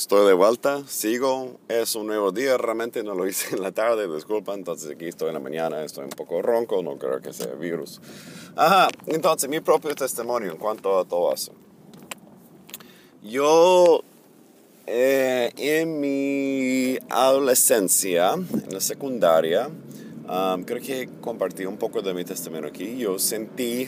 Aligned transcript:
estoy 0.00 0.26
de 0.26 0.32
vuelta, 0.32 0.82
sigo, 0.88 1.58
es 1.68 1.94
un 1.94 2.06
nuevo 2.06 2.32
día, 2.32 2.56
realmente 2.56 3.02
no 3.02 3.14
lo 3.14 3.28
hice 3.28 3.54
en 3.54 3.62
la 3.62 3.70
tarde, 3.70 4.08
disculpa, 4.12 4.54
entonces 4.54 4.92
aquí 4.92 5.06
estoy 5.06 5.28
en 5.28 5.34
la 5.34 5.40
mañana, 5.40 5.84
estoy 5.84 6.04
un 6.04 6.10
poco 6.10 6.40
ronco, 6.40 6.82
no 6.82 6.96
creo 6.96 7.20
que 7.20 7.34
sea 7.34 7.48
virus. 7.48 8.00
Ajá, 8.56 8.88
entonces 9.06 9.50
mi 9.50 9.60
propio 9.60 9.94
testimonio 9.94 10.52
en 10.52 10.56
cuanto 10.56 10.98
a 10.98 11.04
todo 11.04 11.34
eso. 11.34 11.52
Yo 13.22 14.00
eh, 14.86 15.52
en 15.58 16.00
mi 16.00 16.96
adolescencia, 17.10 18.32
en 18.32 18.72
la 18.72 18.80
secundaria, 18.80 19.68
um, 19.68 20.64
creo 20.64 20.80
que 20.80 21.10
compartí 21.20 21.66
un 21.66 21.76
poco 21.76 22.00
de 22.00 22.14
mi 22.14 22.24
testimonio 22.24 22.70
aquí, 22.70 22.96
yo 22.96 23.18
sentí 23.18 23.86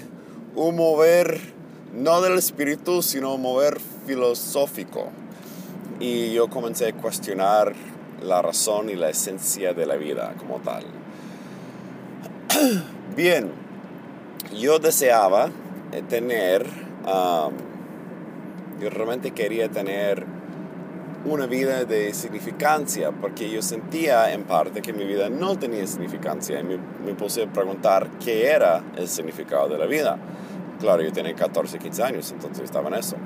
un 0.56 0.76
mover, 0.76 1.40
no 1.94 2.20
del 2.20 2.36
espíritu, 2.36 3.00
sino 3.00 3.34
un 3.34 3.40
mover 3.40 3.80
filosófico 4.06 5.21
y 6.02 6.32
yo 6.32 6.48
comencé 6.48 6.88
a 6.88 6.92
cuestionar 6.94 7.74
la 8.24 8.42
razón 8.42 8.90
y 8.90 8.96
la 8.96 9.08
esencia 9.08 9.72
de 9.72 9.86
la 9.86 9.94
vida 9.94 10.34
como 10.36 10.58
tal. 10.58 10.84
Bien, 13.16 13.52
yo 14.58 14.80
deseaba 14.80 15.48
eh, 15.92 16.02
tener, 16.08 16.66
yo 18.80 18.90
realmente 18.90 19.30
quería 19.30 19.68
tener 19.68 20.26
una 21.24 21.46
vida 21.46 21.84
de 21.84 22.12
significancia, 22.14 23.12
porque 23.12 23.48
yo 23.48 23.62
sentía 23.62 24.32
en 24.32 24.42
parte 24.42 24.82
que 24.82 24.92
mi 24.92 25.04
vida 25.04 25.28
no 25.30 25.56
tenía 25.56 25.86
significancia 25.86 26.58
y 26.58 26.64
me, 26.64 26.78
me 27.06 27.14
puse 27.14 27.44
a 27.44 27.46
preguntar 27.46 28.08
qué 28.18 28.48
era 28.48 28.82
el 28.96 29.06
significado 29.06 29.68
de 29.68 29.78
la 29.78 29.86
vida. 29.86 30.18
Claro, 30.80 31.00
yo 31.00 31.12
tenía 31.12 31.36
14, 31.36 31.78
15 31.78 32.02
años, 32.02 32.32
entonces 32.32 32.64
estaba 32.64 32.88
en 32.88 32.94
eso. 32.94 33.16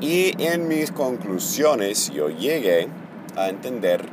Y 0.00 0.32
en 0.38 0.68
mis 0.68 0.92
conclusiones 0.92 2.10
yo 2.10 2.28
llegué 2.28 2.88
a 3.36 3.48
entender 3.48 4.04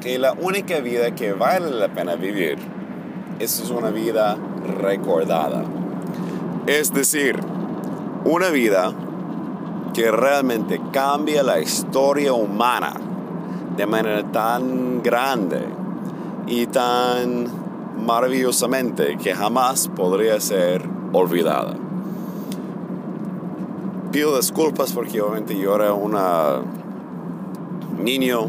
que 0.00 0.20
la 0.20 0.34
única 0.34 0.78
vida 0.78 1.16
que 1.16 1.32
vale 1.32 1.70
la 1.72 1.88
pena 1.88 2.14
vivir 2.14 2.56
es 3.40 3.68
una 3.70 3.90
vida 3.90 4.36
recordada. 4.80 5.64
Es 6.68 6.94
decir, 6.94 7.40
una 8.24 8.50
vida 8.50 8.92
que 9.94 10.12
realmente 10.12 10.80
cambia 10.92 11.42
la 11.42 11.58
historia 11.58 12.34
humana 12.34 12.92
de 13.76 13.86
manera 13.86 14.22
tan 14.30 15.02
grande 15.02 15.60
y 16.46 16.66
tan 16.66 17.46
maravillosamente 18.06 19.16
que 19.16 19.34
jamás 19.34 19.88
podría 19.88 20.38
ser 20.38 20.88
olvidada 21.12 21.83
pido 24.14 24.36
disculpas 24.36 24.92
porque 24.92 25.20
obviamente 25.20 25.58
yo 25.58 25.74
era 25.74 25.92
un 25.92 26.16
niño 27.98 28.48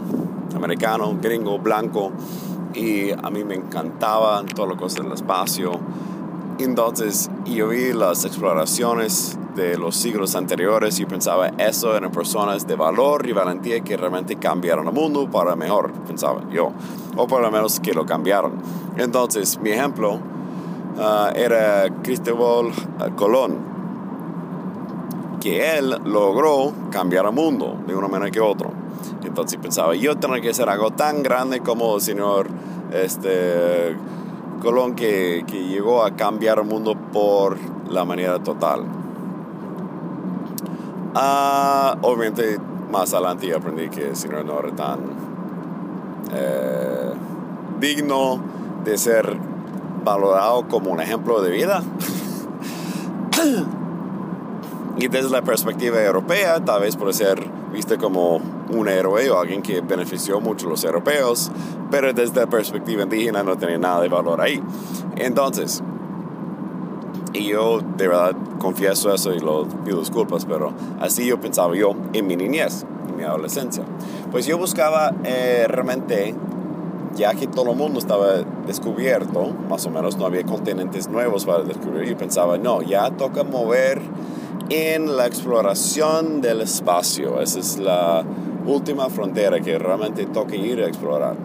americano, 0.55 1.17
gringo, 1.19 1.57
blanco 1.57 2.11
y 2.75 3.09
a 3.09 3.31
mí 3.31 3.43
me 3.43 3.55
encantaba 3.55 4.43
todas 4.45 4.69
las 4.69 4.79
cosas 4.79 5.03
del 5.03 5.13
espacio. 5.13 5.71
Entonces 6.59 7.31
yo 7.45 7.69
vi 7.69 7.93
las 7.93 8.25
exploraciones 8.25 9.39
de 9.55 9.75
los 9.79 9.95
siglos 9.95 10.35
anteriores 10.35 10.99
y 10.99 11.07
pensaba 11.07 11.47
eso 11.57 11.97
eran 11.97 12.11
personas 12.11 12.67
de 12.67 12.75
valor 12.75 13.27
y 13.27 13.31
valentía 13.31 13.79
que 13.79 13.97
realmente 13.97 14.35
cambiaron 14.35 14.85
el 14.85 14.93
mundo 14.93 15.31
para 15.31 15.55
mejor, 15.55 15.91
pensaba 16.05 16.43
yo, 16.51 16.73
o 17.17 17.25
por 17.25 17.41
lo 17.41 17.49
menos 17.49 17.79
que 17.79 17.95
lo 17.95 18.05
cambiaron. 18.05 18.51
Entonces 18.97 19.59
mi 19.59 19.71
ejemplo 19.71 20.19
ah, 20.99 21.31
era 21.35 21.89
Cristóbal 22.03 22.71
Colón, 23.15 23.74
que 25.45 25.77
él 25.77 25.95
logró 26.05 26.73
cambiar 26.89 27.27
el 27.27 27.31
mundo 27.31 27.77
de 27.85 27.95
una 27.95 28.07
manera 28.07 28.31
que 28.31 28.39
otra. 28.39 28.71
Entonces 29.23 29.59
pensaba, 29.61 29.93
yo 29.93 30.17
tengo 30.17 30.33
que 30.41 30.49
hacer 30.49 30.67
algo 30.67 30.89
tan 30.89 31.21
grande 31.21 31.59
como 31.59 31.97
el 31.97 32.01
señor 32.01 32.47
este, 32.91 33.95
Colón 34.59 34.95
que, 34.95 35.43
que 35.45 35.67
llegó 35.67 36.03
a 36.03 36.15
cambiar 36.15 36.57
el 36.57 36.65
mundo 36.65 36.95
por 37.13 37.59
la 37.87 38.03
manera 38.05 38.41
total. 38.41 38.85
Ah, 41.13 41.95
obviamente 42.01 42.57
más 42.91 43.13
adelante 43.13 43.53
aprendí 43.53 43.89
que 43.89 44.09
el 44.09 44.15
señor 44.15 44.45
no 44.45 44.57
era 44.57 44.75
tan 44.75 44.99
eh, 46.33 47.13
digno 47.79 48.39
de 48.83 48.97
ser 48.97 49.37
valorado 50.03 50.67
como 50.67 50.89
un 50.89 51.01
ejemplo 51.01 51.43
de 51.43 51.51
vida. 51.51 51.83
Y 54.97 55.09
desde 55.09 55.29
la 55.29 55.41
perspectiva 55.41 56.01
europea, 56.01 56.63
tal 56.63 56.81
vez 56.81 56.95
puede 56.95 57.13
ser 57.13 57.43
visto 57.73 57.97
como 57.97 58.39
un 58.69 58.87
héroe 58.87 59.29
o 59.29 59.39
alguien 59.39 59.61
que 59.61 59.81
benefició 59.81 60.39
mucho 60.39 60.67
a 60.67 60.69
los 60.69 60.83
europeos, 60.85 61.51
pero 61.91 62.13
desde 62.13 62.39
la 62.39 62.47
perspectiva 62.47 63.03
indígena 63.03 63.43
no 63.43 63.57
tiene 63.57 63.77
nada 63.77 64.01
de 64.01 64.07
valor 64.07 64.39
ahí. 64.39 64.61
Entonces, 65.17 65.83
y 67.35 67.47
yo 67.47 67.81
de 67.97 68.07
verdad 68.07 68.33
confieso 68.59 69.13
eso 69.13 69.33
y 69.33 69.39
lo 69.39 69.67
pido 69.83 69.99
disculpas, 69.99 70.45
pero 70.45 70.73
así 71.01 71.25
yo 71.25 71.39
pensaba 71.39 71.75
yo 71.75 71.93
en 72.13 72.27
mi 72.27 72.37
niñez, 72.37 72.85
en 73.09 73.17
mi 73.17 73.23
adolescencia. 73.23 73.83
Pues 74.31 74.45
yo 74.45 74.57
buscaba 74.57 75.13
eh, 75.25 75.65
realmente, 75.67 76.33
ya 77.15 77.33
que 77.33 77.47
todo 77.47 77.71
el 77.71 77.77
mundo 77.77 77.99
estaba 77.99 78.43
descubierto, 78.67 79.53
más 79.69 79.85
o 79.85 79.89
menos 79.89 80.17
no 80.17 80.25
había 80.25 80.43
continentes 80.43 81.07
nuevos 81.07 81.45
para 81.45 81.63
descubrir, 81.63 82.15
pensaba, 82.17 82.57
no, 82.57 82.81
ya 82.81 83.09
toca 83.11 83.43
mover 83.43 84.01
en 84.69 85.15
la 85.15 85.25
exploración 85.25 86.41
del 86.41 86.61
espacio. 86.61 87.41
Esa 87.41 87.59
es 87.59 87.77
la 87.77 88.23
última 88.65 89.09
frontera 89.09 89.59
que 89.59 89.77
realmente 89.77 90.25
toca 90.25 90.55
ir 90.55 90.81
a 90.81 90.87
explorar. 90.87 91.35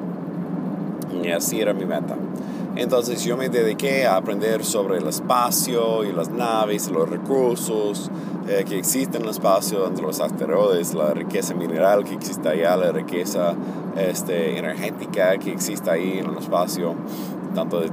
Y 1.23 1.31
así 1.31 1.61
era 1.61 1.73
mi 1.73 1.85
meta. 1.85 2.17
Entonces 2.81 3.23
yo 3.23 3.37
me 3.37 3.51
dediqué 3.51 4.07
a 4.07 4.17
aprender 4.17 4.65
sobre 4.65 4.97
el 4.97 5.07
espacio 5.07 6.03
y 6.03 6.13
las 6.13 6.31
naves, 6.31 6.91
los 6.91 7.07
recursos 7.07 8.11
eh, 8.49 8.65
que 8.67 8.79
existen 8.79 9.21
en 9.21 9.25
el 9.25 9.33
espacio, 9.33 9.87
entre 9.87 10.03
los 10.07 10.19
asteroides, 10.19 10.95
la 10.95 11.13
riqueza 11.13 11.53
mineral 11.53 12.05
que 12.05 12.15
existe 12.15 12.49
allá, 12.49 12.79
la 12.79 12.91
riqueza 12.91 13.55
este, 13.99 14.59
energética 14.59 15.37
que 15.37 15.53
existe 15.53 15.91
ahí 15.91 16.21
en 16.21 16.31
el 16.31 16.39
espacio, 16.39 16.95
tanto 17.55 17.81
de 17.81 17.91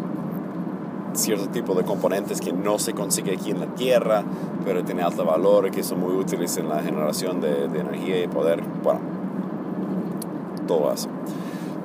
cierto 1.12 1.50
tipo 1.50 1.76
de 1.76 1.84
componentes 1.84 2.40
que 2.40 2.54
no 2.54 2.80
se 2.80 2.94
consigue 2.94 3.34
aquí 3.34 3.52
en 3.52 3.60
la 3.60 3.76
Tierra, 3.76 4.24
pero 4.64 4.86
tiene 4.86 5.02
alto 5.02 5.26
valor 5.26 5.68
y 5.68 5.72
que 5.72 5.84
son 5.84 6.00
muy 6.00 6.16
útiles 6.16 6.56
en 6.56 6.70
la 6.70 6.80
generación 6.82 7.42
de, 7.42 7.66
energía 7.66 8.24
y 8.24 8.28
poder. 8.30 8.64
Bueno, 8.84 9.02
todo 10.66 10.94
eso. 10.94 11.10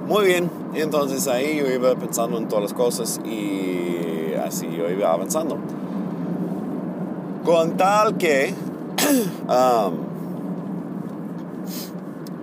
Muy 0.06 0.26
bien, 0.26 0.50
entonces 0.74 1.28
ahí 1.28 1.58
yo 1.58 1.70
iba 1.70 1.94
pensando 1.94 2.36
en 2.36 2.48
todas 2.48 2.64
las 2.64 2.74
cosas 2.74 3.20
y 3.24 4.34
así 4.44 4.68
yo 4.76 4.90
iba 4.90 5.12
avanzando. 5.12 5.58
Con 7.44 7.76
tal 7.76 8.16
que 8.16 8.52
um, 9.48 9.94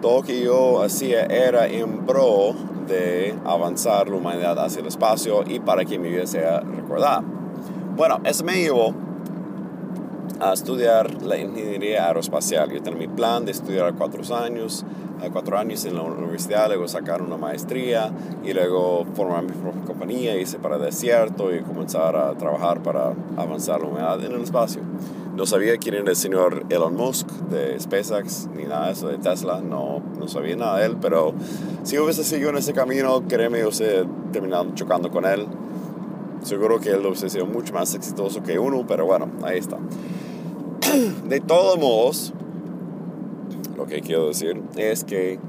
todo 0.02 0.22
que 0.24 0.42
yo 0.42 0.82
hacía 0.82 1.26
era 1.26 1.68
en 1.68 2.06
pro 2.06 2.54
de 2.88 3.36
avanzar 3.46 4.08
la 4.10 4.16
humanidad 4.16 4.58
hacia 4.58 4.80
el 4.80 4.88
espacio 4.88 5.44
y 5.46 5.60
para 5.60 5.84
que 5.86 6.00
mi 6.00 6.10
vida 6.10 6.26
sea 6.26 6.62
recordada. 6.62 7.24
Bueno, 7.96 8.20
eso 8.24 8.44
me 8.46 8.62
llevó 8.62 8.94
a 10.40 10.54
estudiar 10.54 11.22
la 11.22 11.38
ingeniería 11.38 12.08
aeroespacial. 12.08 12.72
Yo 12.72 12.82
tenía 12.82 13.00
mi 13.00 13.08
plan 13.08 13.46
de 13.46 13.52
estudiar 13.52 13.94
cuatro 13.96 14.24
años, 14.36 14.86
cuatro 15.34 15.58
años 15.58 15.84
en 15.86 15.96
la 15.96 16.02
universidad, 16.02 16.68
luego 16.68 16.88
sacar 16.88 17.22
una 17.22 17.38
maestría 17.38 18.12
y 18.44 18.54
luego 18.54 19.06
formar 19.16 19.44
mi 19.44 19.52
propia 19.52 19.84
compañía, 19.86 20.36
irse 20.36 20.58
para 20.58 20.78
el 20.78 20.84
desierto 20.84 21.54
y 21.54 21.62
comenzar 21.62 22.16
a 22.16 22.34
trabajar 22.36 22.82
para 22.82 23.14
avanzar 23.36 23.82
la 23.82 23.88
humanidad 23.88 24.24
en 24.24 24.32
el 24.32 24.42
espacio. 24.42 24.82
No 25.36 25.46
sabía 25.46 25.78
quién 25.78 25.96
era 25.96 26.10
el 26.10 26.16
señor 26.16 26.66
Elon 26.70 26.96
Musk 26.96 27.28
de 27.50 27.80
SpaceX, 27.80 28.48
ni 28.56 28.64
nada 28.64 28.88
de 28.88 28.94
eso 28.94 29.08
de 29.08 29.18
Tesla, 29.18 29.62
no, 29.62 30.02
no 30.18 30.28
sabía 30.28 30.56
nada 30.56 30.80
de 30.80 30.86
él, 30.86 30.98
pero 31.02 31.34
si 31.84 31.98
hubiese 31.98 32.24
seguido 32.24 32.50
en 32.50 32.58
ese 32.58 32.74
camino, 32.74 33.24
créeme, 33.28 33.64
hubiese 33.64 34.06
terminado 34.32 34.68
chocando 34.76 35.12
con 35.12 35.26
él. 35.26 35.48
Seguro 36.44 36.80
que 36.80 36.92
él 36.92 37.06
hubiese 37.06 37.30
sido 37.30 37.46
mucho 37.46 37.74
más 37.74 37.94
exitoso 37.94 38.42
que 38.42 38.58
uno, 38.58 38.86
pero 38.88 39.06
bueno, 39.06 39.30
ahí 39.44 39.60
está. 39.60 39.78
De 41.28 41.40
todos 41.40 41.78
modos, 41.78 42.34
lo 43.78 43.86
que 43.86 44.02
quiero 44.02 44.28
decir 44.28 44.62
es 44.76 45.04
que 45.04 45.40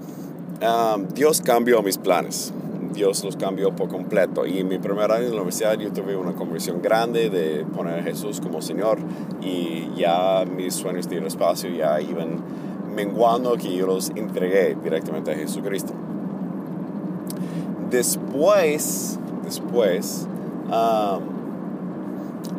um, 0.62 1.06
Dios 1.08 1.40
cambió 1.40 1.82
mis 1.82 1.98
planes. 1.98 2.52
Dios 2.92 3.24
los 3.24 3.36
cambió 3.36 3.74
por 3.74 3.88
completo. 3.88 4.46
Y 4.46 4.58
en 4.58 4.68
mi 4.68 4.78
primer 4.78 5.10
año 5.10 5.24
en 5.24 5.30
la 5.30 5.36
universidad 5.36 5.78
yo 5.78 5.92
tuve 5.92 6.16
una 6.16 6.32
conversión 6.32 6.82
grande 6.82 7.30
de 7.30 7.64
poner 7.64 8.00
a 8.00 8.02
Jesús 8.02 8.40
como 8.40 8.60
Señor 8.60 8.98
y 9.40 9.90
ya 9.96 10.44
mis 10.44 10.74
sueños 10.74 11.08
de 11.08 11.16
ir 11.16 11.20
al 11.20 11.28
espacio 11.28 11.70
ya 11.70 12.00
iban 12.00 12.40
menguando 12.94 13.56
que 13.56 13.74
yo 13.74 13.86
los 13.86 14.10
entregué 14.10 14.76
directamente 14.82 15.30
a 15.30 15.36
Jesucristo. 15.36 15.92
Después, 17.90 19.18
después, 19.44 20.26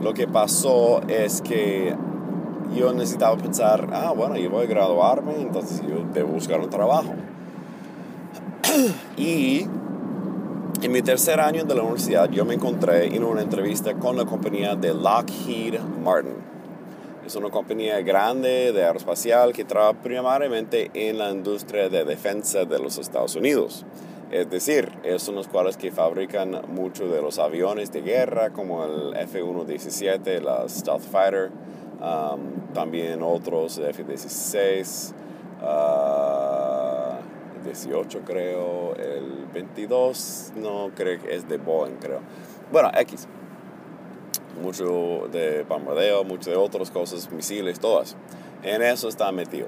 lo 0.01 0.13
que 0.13 0.27
pasó 0.27 1.01
es 1.07 1.41
que 1.41 1.93
yo 2.75 2.93
necesitaba 2.93 3.37
pensar, 3.37 3.89
ah, 3.91 4.13
bueno, 4.15 4.37
yo 4.37 4.49
voy 4.49 4.65
a 4.65 4.67
graduarme, 4.67 5.33
entonces 5.39 5.81
yo 5.81 6.03
debo 6.13 6.29
buscar 6.29 6.59
un 6.59 6.69
trabajo. 6.69 7.13
y 9.17 9.65
en 10.81 10.91
mi 10.91 11.01
tercer 11.01 11.39
año 11.39 11.63
de 11.63 11.75
la 11.75 11.83
universidad 11.83 12.29
yo 12.29 12.45
me 12.45 12.55
encontré 12.55 13.15
en 13.15 13.23
una 13.23 13.41
entrevista 13.41 13.93
con 13.95 14.17
la 14.17 14.25
compañía 14.25 14.75
de 14.75 14.93
Lockheed 14.93 15.79
Martin. 16.03 16.51
Es 17.25 17.35
una 17.35 17.49
compañía 17.49 18.01
grande 18.01 18.71
de 18.71 18.83
aeroespacial 18.83 19.53
que 19.53 19.63
trabaja 19.63 19.93
primariamente 20.01 20.89
en 20.93 21.19
la 21.19 21.29
industria 21.29 21.87
de 21.87 22.03
defensa 22.03 22.65
de 22.65 22.79
los 22.79 22.97
Estados 22.97 23.35
Unidos. 23.35 23.85
Es 24.31 24.49
decir, 24.49 24.91
son 25.17 25.35
los 25.35 25.47
cuales 25.47 25.77
que 25.77 25.91
fabrican 25.91 26.61
muchos 26.69 27.11
de 27.11 27.21
los 27.21 27.37
aviones 27.37 27.91
de 27.91 28.01
guerra 28.01 28.49
como 28.49 28.85
el 28.85 29.15
F-117, 29.17 30.41
la 30.41 30.67
Stealth 30.67 31.03
Fighter, 31.03 31.51
um, 32.01 32.73
también 32.73 33.21
otros 33.23 33.77
F-16, 33.77 35.13
18 37.63 38.17
uh, 38.17 38.21
creo, 38.23 38.95
el 38.95 39.45
22 39.53 40.53
no 40.55 40.89
creo 40.95 41.21
que 41.21 41.35
es 41.35 41.47
de 41.47 41.57
Boeing 41.57 41.97
creo. 41.99 42.19
Bueno, 42.71 42.89
X 42.97 43.27
mucho 44.61 45.27
de 45.31 45.63
bombardeo, 45.63 46.23
mucho 46.23 46.49
de 46.49 46.55
otras 46.55 46.91
cosas, 46.91 47.31
misiles, 47.31 47.79
todas. 47.79 48.15
En 48.63 48.81
eso 48.81 49.07
están 49.07 49.35
metido. 49.35 49.67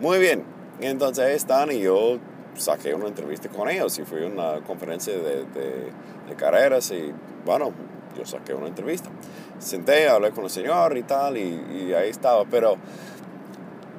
Muy 0.00 0.18
bien, 0.18 0.44
entonces 0.80 1.24
ahí 1.24 1.34
están 1.34 1.72
y 1.72 1.80
yo 1.80 2.18
saqué 2.54 2.94
una 2.94 3.08
entrevista 3.08 3.48
con 3.48 3.68
ellos 3.68 3.98
y 3.98 4.04
fui 4.04 4.24
a 4.24 4.26
una 4.26 4.60
conferencia 4.66 5.14
de, 5.14 5.44
de, 5.44 6.36
carreras 6.36 6.90
y 6.90 7.12
bueno, 7.44 7.72
yo 8.16 8.24
saqué 8.24 8.54
una 8.54 8.68
entrevista. 8.68 9.10
Senté, 9.58 10.08
hablé 10.08 10.30
con 10.30 10.44
el 10.44 10.50
señor 10.50 10.96
y 10.96 11.02
tal 11.02 11.36
y, 11.36 11.88
y 11.88 11.94
ahí 11.94 12.10
estaba, 12.10 12.44
pero 12.44 12.76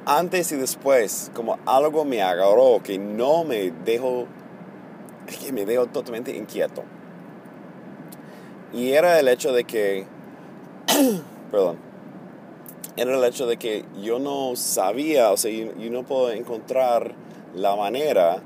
antes 0.06 0.52
y 0.52 0.56
después, 0.56 1.32
como 1.34 1.60
algo 1.66 2.06
me 2.06 2.22
agarró 2.22 2.82
que 2.84 2.98
no 2.98 3.44
me 3.44 3.72
dejó, 3.86 4.26
que 5.42 5.52
me 5.52 5.66
dejó 5.66 5.88
totalmente 5.88 6.36
inquieto. 6.36 6.84
Y 8.74 8.92
era 8.92 9.20
el 9.20 9.28
hecho 9.28 9.54
de 9.54 9.64
que 9.64 10.06
perdón, 11.52 11.78
era 12.96 13.18
el 13.18 13.24
hecho 13.24 13.46
de 13.46 13.58
que 13.58 13.86
yo 14.02 14.20
no 14.20 14.56
sabía, 14.56 15.32
o 15.32 15.38
sea, 15.38 15.52
yo, 15.52 15.92
no 15.92 16.04
puedo 16.04 16.32
encontrar 16.32 17.14
la 17.54 17.76
manera 17.76 18.42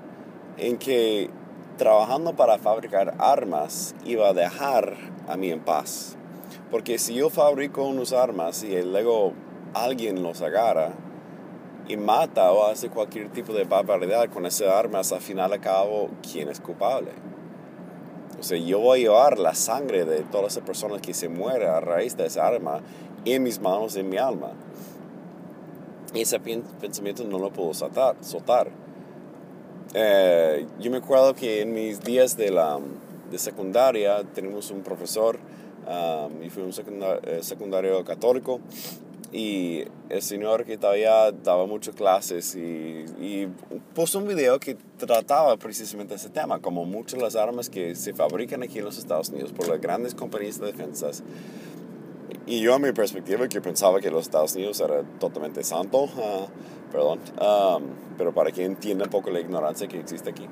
en 0.58 0.78
que 0.78 1.30
trabajando 1.78 2.34
para 2.34 2.58
fabricar 2.58 3.16
armas 3.20 3.96
iba 4.06 4.30
a 4.30 4.34
dejar 4.34 4.96
a 5.32 5.38
mí 5.38 5.52
en 5.52 5.62
paz. 5.62 6.16
Porque 6.70 6.98
si 6.98 7.16
yo 7.16 7.30
fabrico 7.30 7.84
unas 7.84 8.14
armas 8.14 8.64
y 8.64 8.82
luego 8.82 9.34
alguien 9.74 10.22
los 10.24 10.42
agarra 10.42 10.94
y 11.88 11.98
mata 11.98 12.52
o 12.52 12.68
hace 12.68 12.90
cualquier 12.90 13.30
tipo 13.32 13.54
de 13.54 13.64
barbaridad 13.64 14.30
con 14.30 14.46
esas 14.46 14.70
armas, 14.70 15.12
al 15.12 15.22
final 15.22 15.52
a 15.54 15.60
cabo, 15.60 16.10
¿quién 16.22 16.50
es 16.50 16.60
culpable? 16.60 17.12
O 18.40 18.44
sea, 18.44 18.58
yo 18.58 18.80
voy 18.80 19.00
a 19.00 19.04
llevar 19.04 19.40
la 19.40 19.54
sangre 19.54 20.06
de 20.06 20.22
todas 20.22 20.54
esas 20.54 20.64
personas 20.64 21.02
que 21.02 21.14
se 21.14 21.30
mueren 21.30 21.70
a 21.70 21.80
raíz 21.80 22.18
de 22.18 22.26
esa 22.26 22.48
arma 22.48 22.82
en 23.26 23.44
mis 23.44 23.60
manos, 23.60 23.96
en 23.96 24.10
mi 24.10 24.18
alma. 24.18 24.52
Y 26.14 26.22
ese 26.22 26.40
pensamiento 26.40 27.24
no 27.24 27.40
lo 27.40 27.52
puedo 27.52 27.74
soltar. 27.74 28.16
soltar. 28.22 28.70
Eh, 29.94 30.66
yo 30.80 30.90
me 30.90 30.98
acuerdo 30.98 31.36
que 31.36 31.62
en 31.62 31.74
mis 31.74 32.02
días 32.02 32.36
de, 32.36 32.50
la, 32.50 32.80
de 33.32 33.40
secundaria 33.40 34.24
tenemos 34.36 34.70
un 34.72 34.82
profesor, 34.82 35.40
um, 35.88 36.44
y 36.44 36.50
fui 36.50 36.64
un 36.64 36.72
eh, 37.24 37.40
secundario 37.42 38.04
católico, 38.04 38.60
y 39.34 39.86
el 40.10 40.22
señor 40.22 40.66
que 40.66 40.78
todavía 40.78 41.32
daba 41.32 41.66
muchas 41.66 41.96
clases 41.96 42.54
y, 42.56 43.06
y, 43.22 43.48
puso 43.96 44.20
un 44.20 44.28
video 44.28 44.60
que 44.60 44.76
trataba 44.98 45.56
precisamente 45.56 46.16
ese 46.16 46.30
tema, 46.30 46.60
como 46.60 46.84
muchas 46.84 47.22
las 47.22 47.38
armas 47.38 47.70
que 47.70 47.96
se 47.96 48.14
fabrican 48.14 48.62
aquí 48.62 48.80
en 48.80 48.86
los 48.86 48.98
Estados 48.98 49.30
Unidos 49.30 49.54
por 49.54 49.70
las 49.70 49.80
grandes 49.80 50.14
compañías 50.16 50.60
de 50.60 50.68
defensas. 50.68 51.24
Y 52.46 52.60
yo 52.60 52.74
a 52.74 52.80
mi 52.80 52.92
perspectiva 52.92 53.48
que 53.48 53.62
pensaba 53.62 54.02
que 54.02 54.12
los 54.12 54.24
Estados 54.24 54.56
Unidos 54.56 54.82
era 54.82 55.04
totalmente 55.20 55.64
santo, 55.64 56.10
ah, 56.18 56.48
perdón, 56.92 57.20
um, 57.40 57.84
pero 58.18 58.34
para 58.34 58.52
que 58.52 58.66
entienda 58.66 59.06
un 59.06 59.12
poco 59.12 59.30
la 59.30 59.40
ignorancia 59.40 59.88
que 59.88 60.00
existe 60.00 60.32
aquí. 60.32 60.46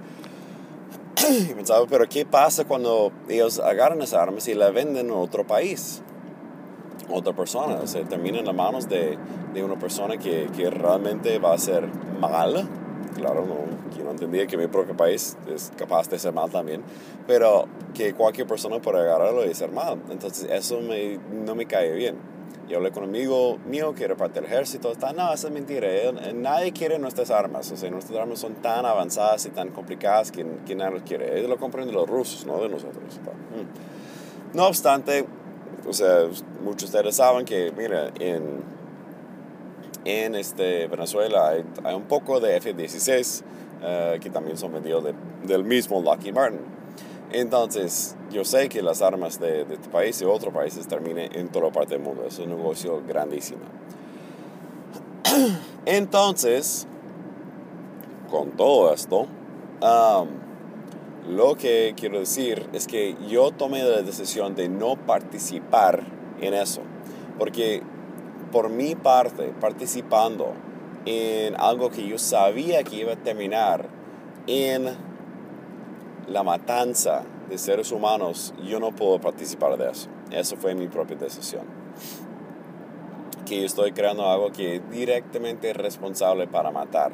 y 1.49 1.53
pensaba, 1.53 1.85
pero 1.87 2.07
¿qué 2.07 2.25
pasa 2.25 2.65
cuando 2.65 3.11
ellos 3.27 3.59
agarran 3.59 4.01
esas 4.01 4.19
armas 4.21 4.47
y 4.47 4.53
las 4.53 4.73
venden 4.73 5.07
en 5.07 5.11
otro 5.11 5.45
país? 5.45 6.01
otra 7.11 7.33
persona, 7.33 7.85
se 7.87 8.03
termina 8.03 8.39
en 8.39 8.45
las 8.45 8.55
manos 8.55 8.87
de, 8.87 9.17
de 9.53 9.63
una 9.63 9.77
persona 9.79 10.17
que, 10.17 10.47
que, 10.55 10.69
realmente 10.69 11.39
va 11.39 11.53
a 11.53 11.57
ser 11.57 11.87
mal. 12.19 12.67
Claro, 13.15 13.45
no, 13.45 13.97
yo 13.97 14.03
no 14.03 14.11
entendía 14.11 14.47
que 14.47 14.57
mi 14.57 14.67
propio 14.67 14.95
país 14.95 15.35
es 15.53 15.71
capaz 15.75 16.09
de 16.09 16.19
ser 16.19 16.33
mal 16.33 16.49
también, 16.49 16.83
pero 17.27 17.65
que 17.93 18.13
cualquier 18.13 18.47
persona 18.47 18.79
puede 18.79 18.99
agarrarlo 18.99 19.45
y 19.45 19.53
ser 19.53 19.71
mal. 19.71 19.99
Entonces 20.09 20.47
eso 20.49 20.79
me, 20.81 21.19
no 21.45 21.55
me 21.55 21.65
cae 21.65 21.93
bien. 21.93 22.15
Yo 22.69 22.77
hablé 22.77 22.91
con 22.91 23.03
un 23.03 23.09
amigo 23.09 23.57
mío 23.65 23.95
que 23.95 24.03
era 24.03 24.15
parte 24.15 24.39
del 24.39 24.49
ejército, 24.49 24.91
está, 24.91 25.11
no, 25.11 25.33
eso 25.33 25.47
es 25.47 25.53
mentira, 25.53 25.87
nadie 26.35 26.71
quiere 26.71 26.99
nuestras 26.99 27.31
armas, 27.31 27.71
o 27.71 27.77
sea, 27.77 27.89
nuestras 27.89 28.19
armas 28.19 28.37
son 28.37 28.53
tan 28.55 28.85
avanzadas 28.85 29.45
y 29.47 29.49
tan 29.49 29.69
complicadas 29.69 30.31
que, 30.31 30.45
que 30.67 30.75
nadie 30.75 30.99
las 30.99 31.03
quiere. 31.03 31.37
Ellos 31.39 31.49
lo 31.49 31.57
compran 31.57 31.87
de 31.87 31.93
los 31.93 32.07
rusos, 32.07 32.45
no 32.45 32.61
de 32.61 32.69
nosotros. 32.69 33.19
No 34.53 34.67
obstante, 34.67 35.25
o 35.87 35.93
sea, 35.93 36.27
muchos 36.63 36.91
de 36.91 36.97
ustedes 36.97 37.15
saben 37.15 37.43
que, 37.43 37.71
mira, 37.75 38.11
en, 38.19 38.61
en 40.05 40.35
este 40.35 40.87
Venezuela 40.87 41.49
hay, 41.49 41.65
hay 41.83 41.95
un 41.95 42.03
poco 42.03 42.39
de 42.39 42.55
F-16 42.57 43.43
eh, 43.81 44.19
que 44.21 44.29
también 44.29 44.57
son 44.57 44.73
vendidos 44.73 45.05
del 45.43 45.63
mismo 45.63 46.01
Lockheed 46.01 46.33
Martin. 46.33 46.59
Entonces, 47.31 48.15
yo 48.31 48.43
sé 48.43 48.69
que 48.69 48.81
las 48.81 49.01
armas 49.01 49.39
de, 49.39 49.65
de 49.65 49.75
este 49.75 49.89
país 49.89 50.21
y 50.21 50.25
otros 50.25 50.53
países 50.53 50.87
terminan 50.87 51.29
en 51.35 51.49
toda 51.49 51.71
parte 51.71 51.95
del 51.95 52.03
mundo. 52.03 52.23
Es 52.27 52.39
un 52.39 52.49
negocio 52.49 53.01
grandísimo. 53.07 53.61
Entonces, 55.85 56.87
con 58.29 58.51
todo 58.51 58.93
esto, 58.93 59.27
lo 61.27 61.55
que 61.55 61.93
quiero 61.97 62.19
decir 62.19 62.69
es 62.73 62.87
que 62.87 63.15
yo 63.27 63.51
tomé 63.51 63.83
la 63.83 64.01
decisión 64.01 64.55
de 64.55 64.69
no 64.69 64.95
participar 64.95 66.03
en 66.41 66.53
eso. 66.53 66.81
Porque 67.37 67.81
por 68.51 68.69
mi 68.69 68.95
parte, 68.95 69.53
participando 69.59 70.53
en 71.05 71.55
algo 71.59 71.89
que 71.89 72.07
yo 72.07 72.17
sabía 72.17 72.83
que 72.83 72.97
iba 72.97 73.13
a 73.13 73.15
terminar 73.15 73.87
en 74.47 74.89
la 76.29 76.43
matanza 76.43 77.23
de 77.49 77.57
seres 77.57 77.91
humanos, 77.91 78.53
yo 78.63 78.79
no 78.79 78.91
puedo 78.91 79.19
participar 79.19 79.77
de 79.77 79.91
eso. 79.91 80.09
Eso 80.31 80.55
fue 80.57 80.75
mi 80.75 80.87
propia 80.87 81.17
decisión. 81.17 81.63
Que 83.45 83.61
yo 83.61 83.65
estoy 83.65 83.91
creando 83.91 84.29
algo 84.29 84.51
que 84.51 84.75
es 84.75 84.89
directamente 84.91 85.73
responsable 85.73 86.47
para 86.47 86.71
matar 86.71 87.11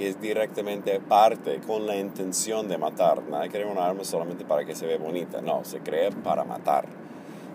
que 0.00 0.08
es 0.08 0.18
directamente 0.18 0.98
parte 0.98 1.60
con 1.66 1.86
la 1.86 1.94
intención 1.94 2.68
de 2.68 2.78
matar. 2.78 3.22
Nadie 3.28 3.50
crea 3.50 3.66
una 3.66 3.84
arma 3.84 4.02
solamente 4.02 4.46
para 4.46 4.64
que 4.64 4.74
se 4.74 4.86
vea 4.86 4.96
bonita, 4.96 5.42
no, 5.42 5.62
se 5.64 5.80
crea 5.80 6.10
para 6.10 6.42
matar. 6.42 6.86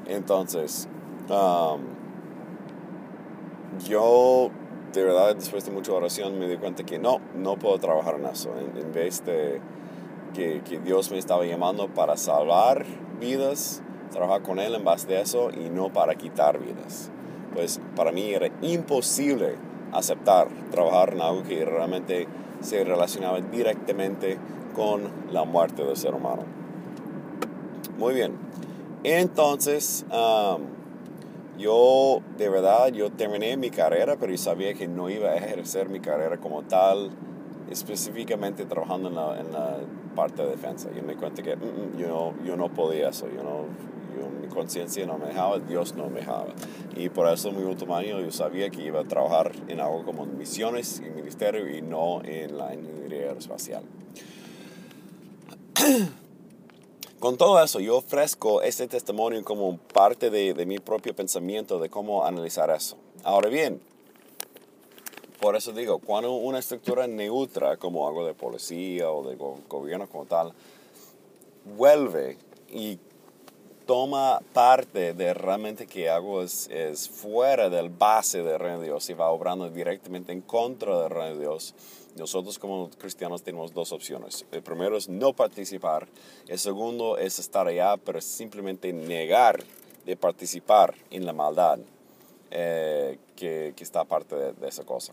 Entonces, 0.06 0.88
um, 1.28 1.82
yo 3.88 4.52
de 4.94 5.04
verdad 5.04 5.36
después 5.36 5.66
de 5.66 5.72
mucha 5.72 5.92
oración 5.92 6.38
me 6.38 6.48
di 6.48 6.58
cuenta 6.58 6.84
que 6.84 7.00
no, 7.00 7.20
no 7.36 7.58
puedo 7.58 7.80
trabajar 7.80 8.16
en 8.20 8.28
eso. 8.28 8.54
En, 8.58 8.94
vez 8.94 9.26
de 9.26 9.60
que, 10.36 10.80
Dios 10.84 11.12
me 11.12 11.18
estaba 11.18 11.46
llamando 11.46 11.88
para 11.88 12.18
salvar 12.18 12.86
vidas, 13.20 13.82
trabajar 14.12 14.42
con 14.42 14.60
Él 14.60 14.76
en 14.76 14.84
base 14.84 15.08
de 15.08 15.22
eso 15.22 15.50
y 15.52 15.70
no 15.70 15.92
para 15.92 16.16
quitar 16.16 16.60
vidas. 16.60 17.10
Pues 17.54 17.80
para 17.96 18.12
mí 18.12 18.34
era 18.34 18.50
imposible 18.62 19.56
aceptar 19.94 20.48
trabajar 20.72 21.14
en 21.14 21.22
algo 21.22 21.44
que 21.44 21.64
realmente 21.64 22.28
se 22.60 22.84
relacionaba 22.84 23.40
directamente 23.40 24.38
con 24.76 25.04
la 25.32 25.46
muerte 25.46 25.84
del 25.86 25.96
ser 25.96 26.14
humano. 26.14 26.44
Muy 27.98 28.14
bien. 28.14 28.34
Entonces, 29.04 30.06
yo 31.58 32.20
de 32.38 32.50
verdad, 32.50 32.90
yo 32.90 33.10
terminé 33.12 33.56
mi 33.56 33.70
carrera, 33.70 34.18
pero 34.20 34.34
yo 34.34 34.38
sabía 34.38 34.74
que 34.74 34.88
no 34.88 35.10
iba 35.10 35.30
a 35.30 35.36
ejercer 35.36 35.88
mi 35.88 36.02
carrera 36.02 36.38
como 36.38 36.64
tal, 36.64 37.12
específicamente 37.70 38.66
trabajando 38.66 39.10
en 39.10 39.16
la, 39.16 39.40
en 39.40 39.52
la 39.52 39.78
parte 40.16 40.44
de 40.44 40.50
defensa. 40.50 40.90
Yo 40.96 41.04
me 41.04 41.16
cuenta 41.16 41.42
que 41.42 41.56
mm, 41.56 41.60
mm, 41.60 41.98
yo, 41.98 42.08
no, 42.08 42.34
yo 42.44 42.56
no 42.56 42.70
podía 42.70 43.10
eso, 43.10 43.28
yo 43.30 43.44
no, 43.44 43.66
mi 44.42 44.48
conciencia 44.48 45.06
no 45.06 45.18
me 45.18 45.28
dejaba, 45.28 45.60
Dios 45.60 45.96
no 45.96 46.08
me 46.10 46.20
dejaba. 46.20 46.48
Y 46.96 47.10
por 47.10 47.28
eso 47.32 47.52
mi 47.52 47.64
último 47.64 47.96
año 47.96 48.22
yo 48.22 48.32
sabía 48.32 48.70
que 48.70 48.84
iba 48.84 49.02
a 49.02 49.04
trabajar 49.04 49.52
en 49.68 49.80
algo 49.80 50.04
como 50.06 50.26
misiones 50.26 51.02
y 51.06 51.10
ministerio 51.10 51.76
y 51.76 51.82
no 51.82 52.22
en 52.24 52.58
la 52.58 52.74
ingeniería 52.74 53.28
aeroespacial. 53.28 53.84
Con 57.20 57.38
todo 57.38 57.64
eso, 57.64 57.80
yo 57.80 57.98
ofrezco 57.98 58.62
este 58.62 58.88
testimonio 58.88 59.44
como 59.44 59.78
parte 59.78 60.30
de, 60.30 60.54
de 60.54 60.66
mi 60.66 60.80
propio 60.80 61.16
pensamiento 61.16 61.80
de 61.80 61.90
cómo 61.90 62.26
analizar 62.26 62.70
eso. 62.70 62.98
Ahora 63.24 63.50
bien, 63.50 63.82
por 65.46 65.56
eso 65.56 65.74
digo, 65.74 66.00
cuando 66.00 66.34
una 66.34 66.58
estructura 66.58 67.06
neutra, 67.06 67.78
como 67.78 68.08
algo 68.08 68.26
de 68.26 68.34
policía 68.34 69.12
o 69.12 69.30
de 69.30 69.36
gobierno 69.36 70.10
como 70.10 70.26
tal, 70.26 70.52
vuelve 71.78 72.40
y 72.68 72.98
toma 73.86 74.42
parte 74.54 75.14
de 75.14 75.36
realmente 75.36 75.86
que 75.86 76.10
algo 76.10 76.42
es, 76.42 76.68
fuera 77.10 77.70
del 77.70 77.90
base 77.90 78.42
del 78.42 78.58
reino 78.58 78.80
de 78.80 78.86
Dios 78.86 79.08
y 79.12 79.14
va 79.14 79.30
obrando 79.30 79.70
directamente 79.70 80.32
en 80.32 80.42
contra 80.42 81.00
del 81.02 81.12
reino 81.12 81.36
de 81.36 81.42
Dios, 81.42 81.76
nosotros 82.16 82.58
como 82.58 82.90
cristianos 82.90 83.44
tenemos 83.44 83.72
dos 83.72 83.92
opciones. 83.92 84.48
El 84.52 84.64
primero 84.64 84.98
es 84.98 85.10
no 85.10 85.34
participar. 85.34 86.08
El 86.48 86.58
segundo 86.58 87.20
es 87.20 87.38
estar 87.38 87.68
allá, 87.68 87.98
pero 87.98 88.20
simplemente 88.20 88.92
negar 88.94 89.64
de 90.08 90.18
participar 90.18 90.96
en 91.12 91.24
la 91.24 91.34
maldad 91.34 91.78
eh, 92.58 93.18
que, 93.36 93.74
está 93.78 94.02
aparte 94.02 94.36
de, 94.36 94.68
esa 94.68 94.86
cosa. 94.86 95.12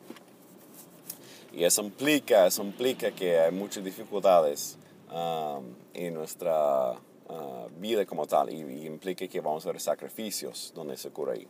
Y 1.52 1.64
eso 1.64 1.82
implica, 1.82 2.46
eso 2.46 2.62
implica 2.62 3.10
que 3.10 3.38
hay 3.38 3.52
muchas 3.52 3.84
dificultades 3.84 4.76
um, 5.10 5.64
en 5.92 6.14
nuestra 6.14 6.92
uh, 6.92 7.68
vida 7.78 8.06
como 8.06 8.26
tal 8.26 8.50
y, 8.50 8.62
y, 8.62 8.86
implica 8.86 9.26
que 9.28 9.40
vamos 9.40 9.66
a 9.66 9.72
ver 9.72 9.80
sacrificios 9.80 10.72
donde 10.74 10.96
se 10.96 11.08
ocurre 11.08 11.34
ahí. 11.34 11.48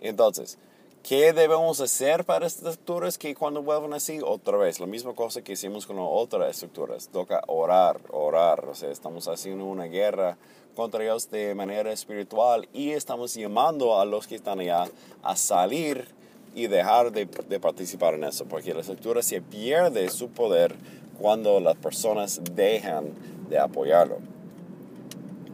Entonces, 0.00 0.58
¿Qué 1.02 1.32
debemos 1.32 1.80
hacer 1.80 2.24
para 2.24 2.46
estas 2.46 2.74
estructuras 2.74 3.18
que 3.18 3.34
cuando 3.34 3.60
vuelvan 3.60 3.92
así? 3.92 4.20
Otra 4.24 4.56
vez, 4.56 4.78
la 4.78 4.86
misma 4.86 5.16
cosa 5.16 5.42
que 5.42 5.54
hicimos 5.54 5.84
con 5.84 5.96
las 5.96 6.06
otras 6.08 6.48
estructuras. 6.50 7.08
Toca 7.08 7.42
orar, 7.48 8.00
orar. 8.10 8.66
O 8.68 8.74
sea, 8.76 8.88
estamos 8.88 9.26
haciendo 9.26 9.64
una 9.64 9.86
guerra 9.86 10.36
contra 10.76 11.02
ellos 11.02 11.28
de 11.28 11.56
manera 11.56 11.90
espiritual 11.90 12.68
y 12.72 12.90
estamos 12.90 13.34
llamando 13.34 13.98
a 13.98 14.04
los 14.04 14.28
que 14.28 14.36
están 14.36 14.60
allá 14.60 14.84
a 15.24 15.34
salir 15.34 16.06
y 16.54 16.66
dejar 16.66 17.12
de, 17.12 17.26
de 17.26 17.60
participar 17.60 18.14
en 18.14 18.24
eso, 18.24 18.44
porque 18.44 18.74
la 18.74 18.80
estructura 18.80 19.22
se 19.22 19.40
pierde 19.40 20.08
su 20.10 20.28
poder 20.28 20.74
cuando 21.18 21.60
las 21.60 21.76
personas 21.76 22.40
dejan 22.54 23.06
de 23.48 23.58
apoyarlo. 23.58 24.18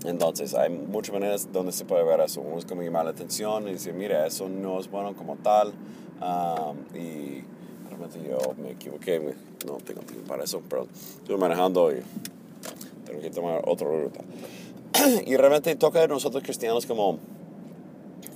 Entonces, 0.04 0.54
hay 0.54 0.70
muchas 0.70 1.12
maneras 1.12 1.48
donde 1.52 1.72
se 1.72 1.84
puede 1.84 2.04
ver 2.04 2.20
eso. 2.20 2.40
Uno 2.40 2.58
es 2.58 2.64
como 2.64 2.82
llamar 2.82 3.04
la 3.04 3.10
atención 3.10 3.68
y 3.68 3.72
decir, 3.72 3.92
mira, 3.94 4.26
eso 4.26 4.48
no 4.48 4.78
es 4.78 4.90
bueno 4.90 5.14
como 5.14 5.36
tal. 5.36 5.72
y 6.94 7.42
realmente 7.88 8.20
yo 8.28 8.54
me 8.62 8.72
equivoqué, 8.72 9.34
no 9.66 9.78
tengo 9.78 10.02
tiempo 10.02 10.26
para 10.28 10.44
eso, 10.44 10.62
pero 10.68 10.86
estoy 11.18 11.36
manejando 11.36 11.92
y 11.92 12.00
tengo 13.04 13.20
que 13.20 13.30
tomar 13.30 13.62
otra 13.66 13.88
ruta. 13.88 14.20
y 15.26 15.36
realmente 15.36 15.74
toca 15.74 16.02
a 16.02 16.06
nosotros 16.06 16.42
cristianos 16.42 16.86
como 16.86 17.18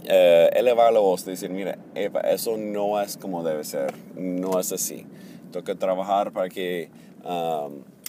eh, 0.04 0.50
elevar 0.54 0.92
la 0.92 1.00
voz, 1.00 1.24
decir, 1.24 1.50
mira, 1.50 1.78
eso 1.94 2.56
no 2.56 3.00
es 3.00 3.16
como 3.16 3.44
debe 3.44 3.64
ser, 3.64 3.94
no 4.16 4.58
es 4.58 4.72
así. 4.72 5.06
Toca 5.52 5.74
trabajar 5.74 6.32
para 6.32 6.48
que 6.48 6.90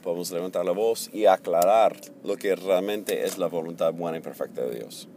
podemos 0.04 0.32
levantar 0.32 0.66
la 0.66 0.72
voz 0.72 1.10
y 1.14 1.26
aclarar 1.26 1.96
lo 2.24 2.36
que 2.36 2.56
realmente 2.56 3.26
es 3.26 3.38
la 3.38 3.48
voluntad 3.48 3.94
buena 3.94 4.18
y 4.18 4.22
perfecta 4.22 4.62
de 4.62 4.76
Dios. 4.80 5.08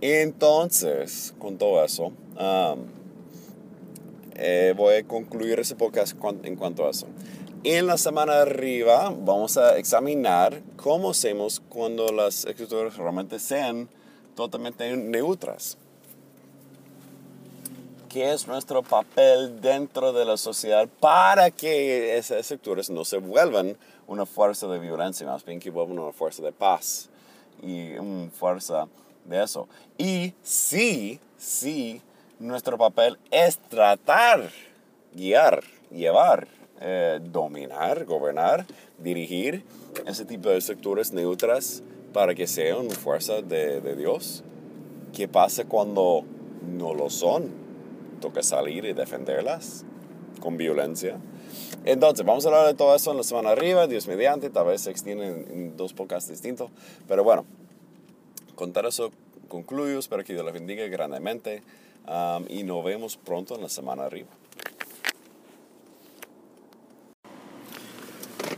Entonces, 0.00 1.34
con 1.38 1.56
todo 1.56 1.82
eso, 1.84 2.12
eh, 4.36 4.74
voy 4.76 4.96
a 4.96 5.04
concluir 5.04 5.60
ese 5.60 5.76
podcast 5.76 6.16
en 6.42 6.56
cuanto 6.56 6.86
a 6.86 6.90
eso. 6.90 7.06
En 7.62 7.86
la 7.86 7.96
semana 7.96 8.34
de 8.34 8.42
arriba 8.42 9.14
vamos 9.16 9.56
a 9.56 9.78
examinar 9.78 10.60
cómo 10.76 11.10
hacemos 11.10 11.62
cuando 11.68 12.08
las 12.12 12.44
escrituras 12.44 12.96
realmente 12.96 13.38
sean 13.38 13.88
totalmente 14.34 14.94
neutras 14.96 15.78
qué 18.14 18.32
es 18.32 18.46
nuestro 18.46 18.84
papel 18.84 19.60
dentro 19.60 20.12
de 20.12 20.24
la 20.24 20.36
sociedad 20.36 20.88
para 21.00 21.50
que 21.50 22.16
esas 22.16 22.46
sectores 22.46 22.88
no 22.88 23.04
se 23.04 23.16
vuelvan 23.16 23.76
una 24.06 24.24
fuerza 24.24 24.68
de 24.68 24.78
violencia, 24.78 25.26
más 25.26 25.44
bien 25.44 25.58
que 25.58 25.68
vuelvan 25.68 25.98
una 25.98 26.12
fuerza 26.12 26.40
de 26.40 26.52
paz 26.52 27.08
y 27.60 27.94
una 27.94 28.30
fuerza 28.30 28.86
de 29.24 29.42
eso. 29.42 29.66
Y 29.98 30.32
sí, 30.44 31.18
sí, 31.36 32.00
nuestro 32.38 32.78
papel 32.78 33.18
es 33.32 33.58
tratar, 33.58 34.48
guiar, 35.12 35.64
llevar, 35.90 36.46
eh, 36.80 37.18
dominar, 37.20 38.04
gobernar, 38.04 38.64
dirigir 38.96 39.64
ese 40.06 40.24
tipo 40.24 40.50
de 40.50 40.58
estructuras 40.58 41.12
neutras 41.12 41.82
para 42.12 42.32
que 42.36 42.46
sean 42.46 42.78
una 42.78 42.94
fuerza 42.94 43.42
de, 43.42 43.80
de 43.80 43.96
Dios. 43.96 44.44
¿Qué 45.12 45.26
pasa 45.26 45.64
cuando 45.64 46.22
no 46.62 46.94
lo 46.94 47.10
son? 47.10 47.63
Toca 48.24 48.42
salir 48.42 48.86
y 48.86 48.94
defenderlas 48.94 49.84
con 50.40 50.56
violencia. 50.56 51.18
Entonces, 51.84 52.24
vamos 52.24 52.46
a 52.46 52.48
hablar 52.48 52.66
de 52.66 52.72
todo 52.72 52.96
eso 52.96 53.10
en 53.10 53.18
la 53.18 53.22
semana 53.22 53.50
arriba, 53.50 53.86
Dios 53.86 54.06
mediante, 54.08 54.48
tal 54.48 54.68
vez 54.68 54.80
se 54.80 54.90
extienden 54.90 55.46
en 55.50 55.76
dos 55.76 55.92
podcasts 55.92 56.30
distintos, 56.30 56.70
pero 57.06 57.22
bueno, 57.22 57.44
contar 58.54 58.86
eso 58.86 59.12
concluyo, 59.48 59.98
espero 59.98 60.24
que 60.24 60.32
Dios 60.32 60.42
les 60.42 60.54
bendiga 60.54 60.86
grandemente 60.86 61.62
um, 62.08 62.46
y 62.48 62.62
nos 62.62 62.82
vemos 62.82 63.18
pronto 63.18 63.56
en 63.56 63.60
la 63.60 63.68
semana 63.68 64.04
arriba. 64.04 64.28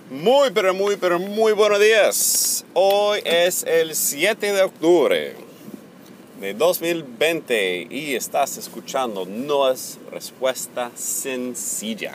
Muy, 0.09 0.51
pero 0.53 0.73
muy, 0.75 0.95
pero 0.95 1.19
muy 1.19 1.53
buenos 1.53 1.81
días. 1.81 2.65
Hoy 2.73 3.19
es 3.25 3.65
el 3.65 3.97
7 3.97 4.53
de 4.53 4.63
octubre 4.63 5.46
de 6.40 6.52
2020 6.52 7.88
y 7.90 8.14
estás 8.14 8.59
escuchando 8.59 9.25
No 9.25 9.71
es 9.71 9.99
respuesta 10.11 10.90
sencilla. 10.95 12.14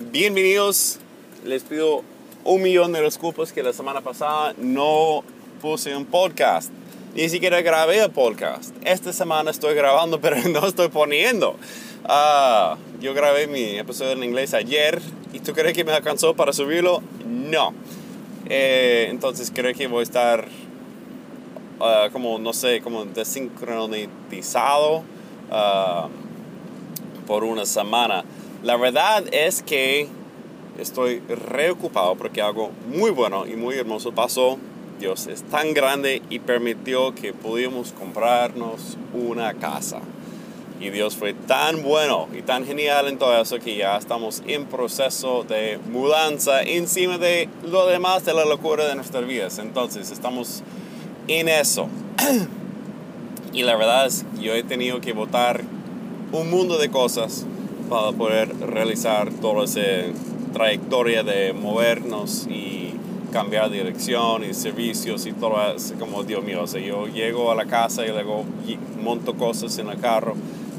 Bienvenidos, 0.00 0.98
les 1.44 1.62
pido 1.62 2.02
un 2.42 2.62
millón 2.62 2.92
de 2.92 3.02
disculpas 3.02 3.52
que 3.52 3.62
la 3.62 3.72
semana 3.72 4.00
pasada 4.00 4.54
no 4.58 5.22
puse 5.62 5.94
un 5.94 6.04
podcast. 6.04 6.72
Ni 7.14 7.28
siquiera 7.28 7.62
grabé 7.62 8.02
el 8.02 8.10
podcast. 8.10 8.74
Esta 8.84 9.12
semana 9.12 9.52
estoy 9.52 9.74
grabando, 9.74 10.20
pero 10.22 10.36
no 10.48 10.66
estoy 10.66 10.88
poniendo. 10.88 11.56
Ah, 12.04 12.76
yo 13.00 13.14
grabé 13.14 13.46
mi 13.46 13.78
episodio 13.78 14.12
en 14.12 14.24
inglés 14.24 14.52
ayer 14.52 15.00
y 15.32 15.38
tú 15.38 15.52
crees 15.52 15.74
que 15.74 15.84
me 15.84 15.92
alcanzó 15.92 16.34
para 16.34 16.52
subirlo? 16.52 17.02
No. 17.24 17.72
Eh, 18.46 19.06
entonces 19.10 19.52
creo 19.54 19.72
que 19.74 19.86
voy 19.86 20.00
a 20.00 20.02
estar 20.02 20.48
Ah, 21.80 22.08
como, 22.12 22.38
no 22.38 22.52
sé, 22.52 22.80
como 22.80 23.04
desincronizado 23.04 24.98
uh, 25.50 26.08
por 27.26 27.42
una 27.42 27.66
semana. 27.66 28.24
La 28.62 28.76
verdad 28.76 29.24
es 29.32 29.62
que 29.62 30.06
estoy 30.78 31.20
reocupado 31.20 32.14
porque 32.14 32.40
algo 32.40 32.70
muy 32.88 33.10
bueno 33.10 33.46
y 33.46 33.56
muy 33.56 33.76
hermoso 33.76 34.12
pasó. 34.12 34.56
Dios 35.00 35.26
es 35.26 35.42
tan 35.42 35.74
grande 35.74 36.22
y 36.30 36.38
permitió 36.38 37.12
que 37.14 37.32
pudiéramos 37.32 37.92
comprarnos 37.92 38.96
una 39.12 39.54
casa. 39.54 39.98
Y 40.80 40.90
Dios 40.90 41.16
fue 41.16 41.34
tan 41.34 41.82
bueno 41.82 42.28
y 42.36 42.42
tan 42.42 42.64
genial 42.64 43.08
en 43.08 43.18
todo 43.18 43.40
eso 43.40 43.58
que 43.58 43.76
ya 43.76 43.96
estamos 43.96 44.42
en 44.46 44.66
proceso 44.66 45.42
de 45.42 45.78
mudanza 45.90 46.62
encima 46.62 47.18
de 47.18 47.48
lo 47.64 47.86
demás 47.86 48.24
de 48.24 48.34
la 48.34 48.44
locura 48.44 48.86
de 48.86 48.94
nuestras 48.94 49.26
vidas. 49.26 49.58
Entonces 49.58 50.10
estamos 50.10 50.62
en 51.28 51.48
eso. 51.48 51.88
y 53.52 53.62
la 53.62 53.76
verdad 53.76 54.06
es 54.06 54.24
yo 54.40 54.54
he 54.54 54.62
tenido 54.62 55.00
que 55.00 55.12
votar 55.12 55.62
un 56.32 56.50
mundo 56.50 56.78
de 56.78 56.90
cosas 56.90 57.46
para 57.88 58.12
poder 58.12 58.54
realizar 58.58 59.30
toda 59.30 59.64
esa 59.64 59.80
trayectoria 60.52 61.22
de 61.22 61.52
movernos 61.52 62.46
y 62.48 62.94
cambiar 63.32 63.70
dirección 63.70 64.44
y 64.44 64.54
servicios 64.54 65.26
y 65.26 65.32
todo 65.32 65.56
eso, 65.74 65.94
como 65.98 66.22
Dios 66.22 66.44
mío, 66.44 66.62
o 66.62 66.78
yo 66.78 67.08
llego 67.08 67.50
a 67.50 67.54
la 67.54 67.66
casa 67.66 68.06
y 68.06 68.10
luego 68.10 68.44
monto 69.02 69.34
cosas 69.34 69.76
en 69.78 69.88
el 69.88 69.98
carro 69.98 70.34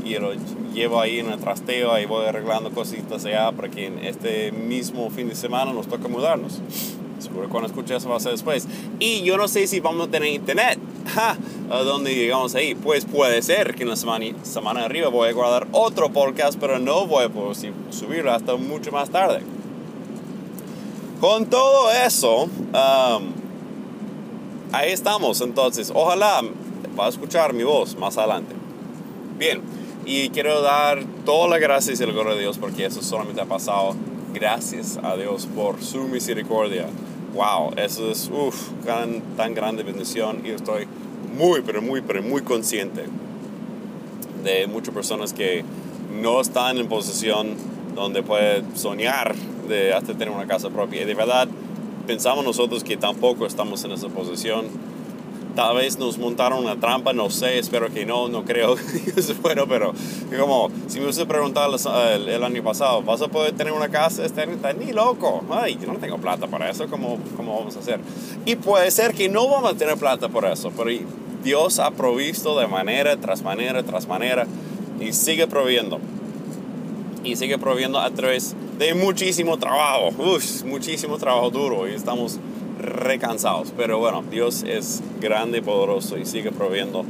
y 0.05 0.15
lo 0.15 0.31
llevo 0.73 1.01
ahí 1.01 1.19
en 1.19 1.31
el 1.31 1.39
trasteo 1.39 1.99
y 1.99 2.05
voy 2.05 2.25
arreglando 2.25 2.71
cositas 2.71 3.25
allá 3.25 3.51
para 3.51 3.69
que 3.69 3.87
en 3.87 3.99
este 3.99 4.51
mismo 4.51 5.09
fin 5.09 5.27
de 5.27 5.35
semana 5.35 5.73
nos 5.73 5.87
toque 5.87 6.07
mudarnos. 6.07 6.61
Seguro 7.25 7.49
cuando 7.49 7.67
escuches 7.67 7.97
eso 7.97 8.09
va 8.09 8.17
a 8.17 8.19
ser 8.19 8.31
después. 8.31 8.67
Y 8.99 9.23
yo 9.23 9.37
no 9.37 9.47
sé 9.47 9.67
si 9.67 9.79
vamos 9.79 10.07
a 10.07 10.11
tener 10.11 10.29
internet. 10.29 10.79
¿A 11.69 11.79
dónde 11.79 12.13
llegamos 12.13 12.55
ahí? 12.55 12.75
Pues 12.75 13.05
puede 13.05 13.41
ser 13.41 13.75
que 13.75 13.83
en 13.83 13.89
la 13.89 13.95
semana, 13.95 14.25
semana 14.43 14.85
arriba 14.85 15.09
voy 15.09 15.29
a 15.29 15.33
guardar 15.33 15.67
otro 15.71 16.11
podcast, 16.11 16.57
pero 16.59 16.79
no 16.79 17.07
voy 17.07 17.25
a 17.25 17.29
poder 17.29 17.55
subirlo 17.89 18.31
hasta 18.31 18.55
mucho 18.55 18.91
más 18.91 19.09
tarde. 19.09 19.41
Con 21.19 21.47
todo 21.47 21.91
eso, 21.91 22.43
um, 22.43 23.33
ahí 24.71 24.91
estamos. 24.91 25.41
Entonces, 25.41 25.91
ojalá 25.93 26.41
va 26.97 27.05
a 27.07 27.09
escuchar 27.09 27.53
mi 27.53 27.63
voz 27.63 27.95
más 27.97 28.17
adelante. 28.17 28.55
Bien, 29.37 29.61
y 30.05 30.29
quiero 30.29 30.61
dar 30.61 31.03
todas 31.25 31.49
las 31.49 31.59
gracias 31.59 31.99
y 31.99 32.03
el 32.03 32.13
gloria 32.13 32.35
de 32.35 32.41
Dios 32.41 32.57
porque 32.57 32.85
eso 32.85 33.01
solamente 33.01 33.41
ha 33.41 33.45
pasado. 33.45 33.95
Gracias 34.33 34.99
a 35.01 35.15
Dios 35.15 35.47
por 35.47 35.81
su 35.81 36.03
misericordia 36.03 36.87
wow, 37.35 37.73
eso 37.75 38.09
es 38.09 38.29
uf, 38.33 38.69
tan, 38.85 39.21
tan 39.35 39.53
grande 39.53 39.83
bendición 39.83 40.41
y 40.45 40.51
estoy 40.51 40.87
muy, 41.37 41.61
pero 41.61 41.81
muy, 41.81 42.01
pero 42.01 42.23
muy 42.23 42.41
consciente 42.41 43.03
de 44.43 44.67
muchas 44.67 44.93
personas 44.93 45.33
que 45.33 45.63
no 46.21 46.39
están 46.39 46.77
en 46.77 46.87
posición 46.87 47.55
donde 47.93 48.23
puede 48.23 48.63
soñar 48.75 49.35
de 49.67 49.93
hasta 49.93 50.13
tener 50.13 50.29
una 50.29 50.47
casa 50.47 50.69
propia. 50.69 51.01
Y 51.01 51.05
de 51.05 51.13
verdad 51.13 51.47
pensamos 52.07 52.45
nosotros 52.45 52.83
que 52.83 52.95
tampoco 52.95 53.45
estamos 53.45 53.83
en 53.83 53.91
esa 53.91 54.07
posición. 54.07 54.65
Tal 55.55 55.77
vez 55.77 55.97
nos 55.97 56.17
montaron 56.17 56.59
una 56.59 56.77
trampa, 56.77 57.13
no 57.13 57.29
sé, 57.29 57.59
espero 57.59 57.89
que 57.93 58.05
no, 58.05 58.27
no 58.27 58.43
creo 58.43 58.75
que 58.75 59.19
eso 59.19 59.33
bueno, 59.41 59.65
pero 59.67 59.93
como 60.37 60.69
si 60.87 60.97
me 60.97 61.05
hubiese 61.05 61.25
preguntado 61.25 61.75
el, 62.13 62.27
el, 62.27 62.43
año 62.43 62.61
pasado, 62.61 63.01
¿vas 63.01 63.21
a 63.21 63.29
poder 63.29 63.53
tener 63.53 63.71
una 63.71 63.87
casa? 63.89 64.25
Está, 64.25 64.45
ni 64.73 64.91
loco, 64.91 65.43
ay, 65.49 65.77
yo 65.81 65.91
no 65.91 65.97
tengo 65.99 66.17
plata 66.17 66.47
para 66.47 66.69
eso, 66.69 66.87
¿cómo, 66.87 67.17
¿cómo 67.37 67.57
vamos 67.57 67.75
a 67.77 67.79
hacer? 67.79 68.01
Y 68.45 68.57
puede 68.57 68.91
ser 68.91 69.13
que 69.13 69.29
no 69.29 69.47
vamos 69.47 69.71
a 69.71 69.77
tener 69.77 69.97
plata 69.97 70.27
por 70.27 70.45
eso, 70.45 70.71
pero 70.75 70.89
Dios 71.43 71.79
ha 71.79 71.91
provisto 71.91 72.59
de 72.59 72.67
manera 72.67 73.15
tras 73.17 73.41
manera 73.41 73.83
tras 73.83 74.07
manera 74.07 74.45
y 74.99 75.13
sigue 75.13 75.47
proviendo. 75.47 75.99
Y 77.23 77.35
sigue 77.35 77.57
proviendo 77.57 77.99
a 77.99 78.09
través 78.11 78.55
de 78.77 78.93
muchísimo 78.93 79.57
trabajo, 79.57 80.09
Uf, 80.17 80.63
muchísimo 80.63 81.17
trabajo 81.17 81.49
duro 81.49 81.87
y 81.87 81.93
estamos 81.93 82.39
recansados. 82.79 83.73
Pero 83.75 83.99
bueno, 83.99 84.23
Dios 84.29 84.63
es 84.63 85.01
grande 85.19 85.59
y 85.59 85.61
poderoso 85.61 86.17
y 86.17 86.25
sigue 86.25 86.51
proviendo 86.51 87.05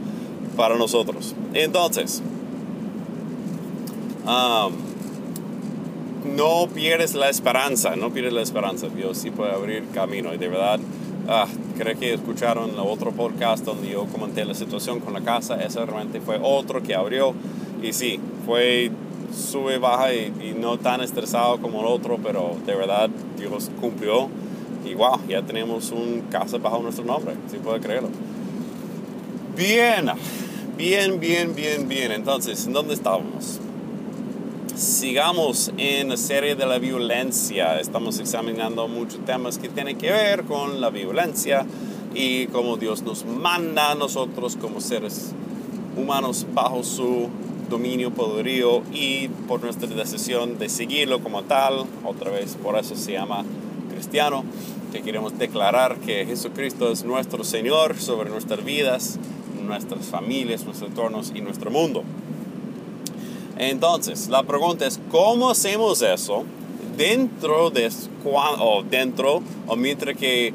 para 0.55 0.75
nosotros. 0.77 1.35
Entonces, 1.53 2.21
no 6.35 6.67
pierdes 6.73 7.15
la 7.15 7.29
esperanza, 7.29 7.95
no 7.95 8.11
pierdes 8.11 8.33
la 8.33 8.41
esperanza. 8.41 8.87
Dios 8.87 9.17
sí 9.17 9.31
puede 9.31 9.51
abrir 9.51 9.85
camino 9.93 10.33
y 10.33 10.37
de 10.37 10.47
verdad 10.47 10.79
Ah, 11.27 11.47
creo 11.75 11.97
que 11.97 12.13
escucharon 12.13 12.69
el 12.69 12.79
otro 12.79 13.11
podcast 13.11 13.65
donde 13.65 13.89
yo 13.89 14.05
comenté 14.05 14.45
la 14.45 14.53
situación 14.53 14.99
con 14.99 15.13
la 15.13 15.21
casa. 15.21 15.55
Ese 15.55 15.83
realmente 15.83 16.21
fue 16.21 16.39
otro 16.39 16.83
que 16.83 16.93
abrió. 16.93 17.33
Y 17.81 17.93
sí, 17.93 18.19
fue 18.45 18.91
sube, 19.33 19.79
baja 19.79 20.13
y, 20.13 20.55
no 20.59 20.77
tan 20.77 21.01
estresado 21.01 21.57
como 21.57 21.81
el 21.81 21.87
otro, 21.87 22.19
pero 22.21 22.55
de 22.67 22.75
verdad 22.75 23.09
Dios 23.39 23.71
cumplió. 23.81 24.29
Y 24.85 24.93
wow, 24.93 25.19
ya 25.27 25.41
tenemos 25.41 25.91
un 25.91 26.21
casa 26.29 26.57
bajo 26.57 26.79
nuestro 26.79 27.03
nombre, 27.03 27.35
si 27.49 27.57
puede 27.57 27.79
creerlo. 27.79 28.09
Bien, 29.57 30.11
bien, 30.77 31.19
bien, 31.19 31.55
bien, 31.55 31.87
bien. 31.87 32.11
Entonces, 32.11 32.65
¿en 32.67 32.73
dónde 32.73 32.93
estábamos? 32.93 33.59
sigamos 34.75 35.71
en 35.77 36.09
la 36.09 36.17
serie 36.17 36.55
de 36.55 36.65
la 36.65 36.79
violencia. 36.79 37.79
Estamos 37.79 38.19
examinando 38.19 38.87
muchos 38.87 39.23
temas 39.25 39.57
que 39.57 39.69
tienen 39.69 39.97
que 39.97 40.11
ver 40.11 40.43
con 40.43 40.81
la 40.81 40.89
violencia 40.89 41.65
y 42.13 42.47
cómo 42.47 42.75
Dios 42.75 43.01
nos 43.03 43.25
manda 43.25 43.91
a 43.91 43.95
nosotros 43.95 44.57
como 44.57 44.81
seres 44.81 45.31
humanos 45.97 46.45
bajo 46.53 46.83
su 46.83 47.29
dominio, 47.69 48.11
poderío 48.11 48.83
y 48.91 49.29
por 49.47 49.63
nuestra 49.63 49.87
decisión 49.87 50.59
de 50.59 50.67
seguirlo 50.67 51.21
como 51.21 51.43
tal. 51.43 51.85
Otra 52.03 52.31
vez, 52.31 52.57
por 52.61 52.77
eso 52.77 52.95
se 52.95 53.13
llama 53.13 53.45
cristiano, 53.95 54.43
que 54.91 55.01
queremos 55.01 55.37
declarar 55.39 55.97
que 55.99 56.25
Jesucristo 56.25 56.91
es 56.91 57.03
nuestro 57.03 57.43
Señor 57.43 57.97
sobre 57.97 58.29
nuestras 58.29 58.63
vidas, 58.63 59.17
nuestras 59.65 60.05
familias, 60.05 60.65
nuestros 60.65 60.89
entornos 60.89 61.31
y 61.33 61.41
nuestro 61.41 61.71
mundo. 61.71 62.03
Entonces, 63.57 64.27
la 64.27 64.43
pregunta 64.43 64.85
es, 64.85 64.99
¿cómo 65.11 65.49
hacemos 65.49 66.01
eso 66.01 66.43
dentro 66.97 67.69
de, 67.71 67.89
o 68.25 68.83
dentro, 68.83 69.41
o 69.65 69.75
mientras 69.75 70.17
que 70.17 70.53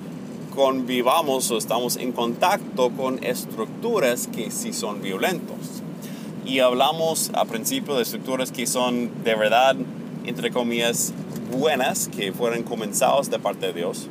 convivamos 0.55 1.51
o 1.51 1.57
estamos 1.57 1.97
en 1.97 2.13
contacto 2.13 2.91
con 2.91 3.25
estructuras 3.25 4.27
que 4.27 4.51
sí 4.51 4.75
son 4.75 5.01
violentos? 5.01 5.57
Y 6.45 6.59
hablamos 6.59 7.31
a 7.35 7.47
principio 7.47 7.95
de 7.95 8.03
estructuras 8.03 8.53
que 8.53 8.67
son 8.67 9.11
de 9.25 9.35
verdad, 9.35 9.77
entre 10.27 10.51
comillas, 10.51 11.15
buenas, 11.51 12.09
que 12.09 12.33
fueron 12.33 12.63
comenzados 12.63 13.31
de 13.31 13.39
parte 13.39 13.67
de 13.67 13.73
Dios. 13.73 14.07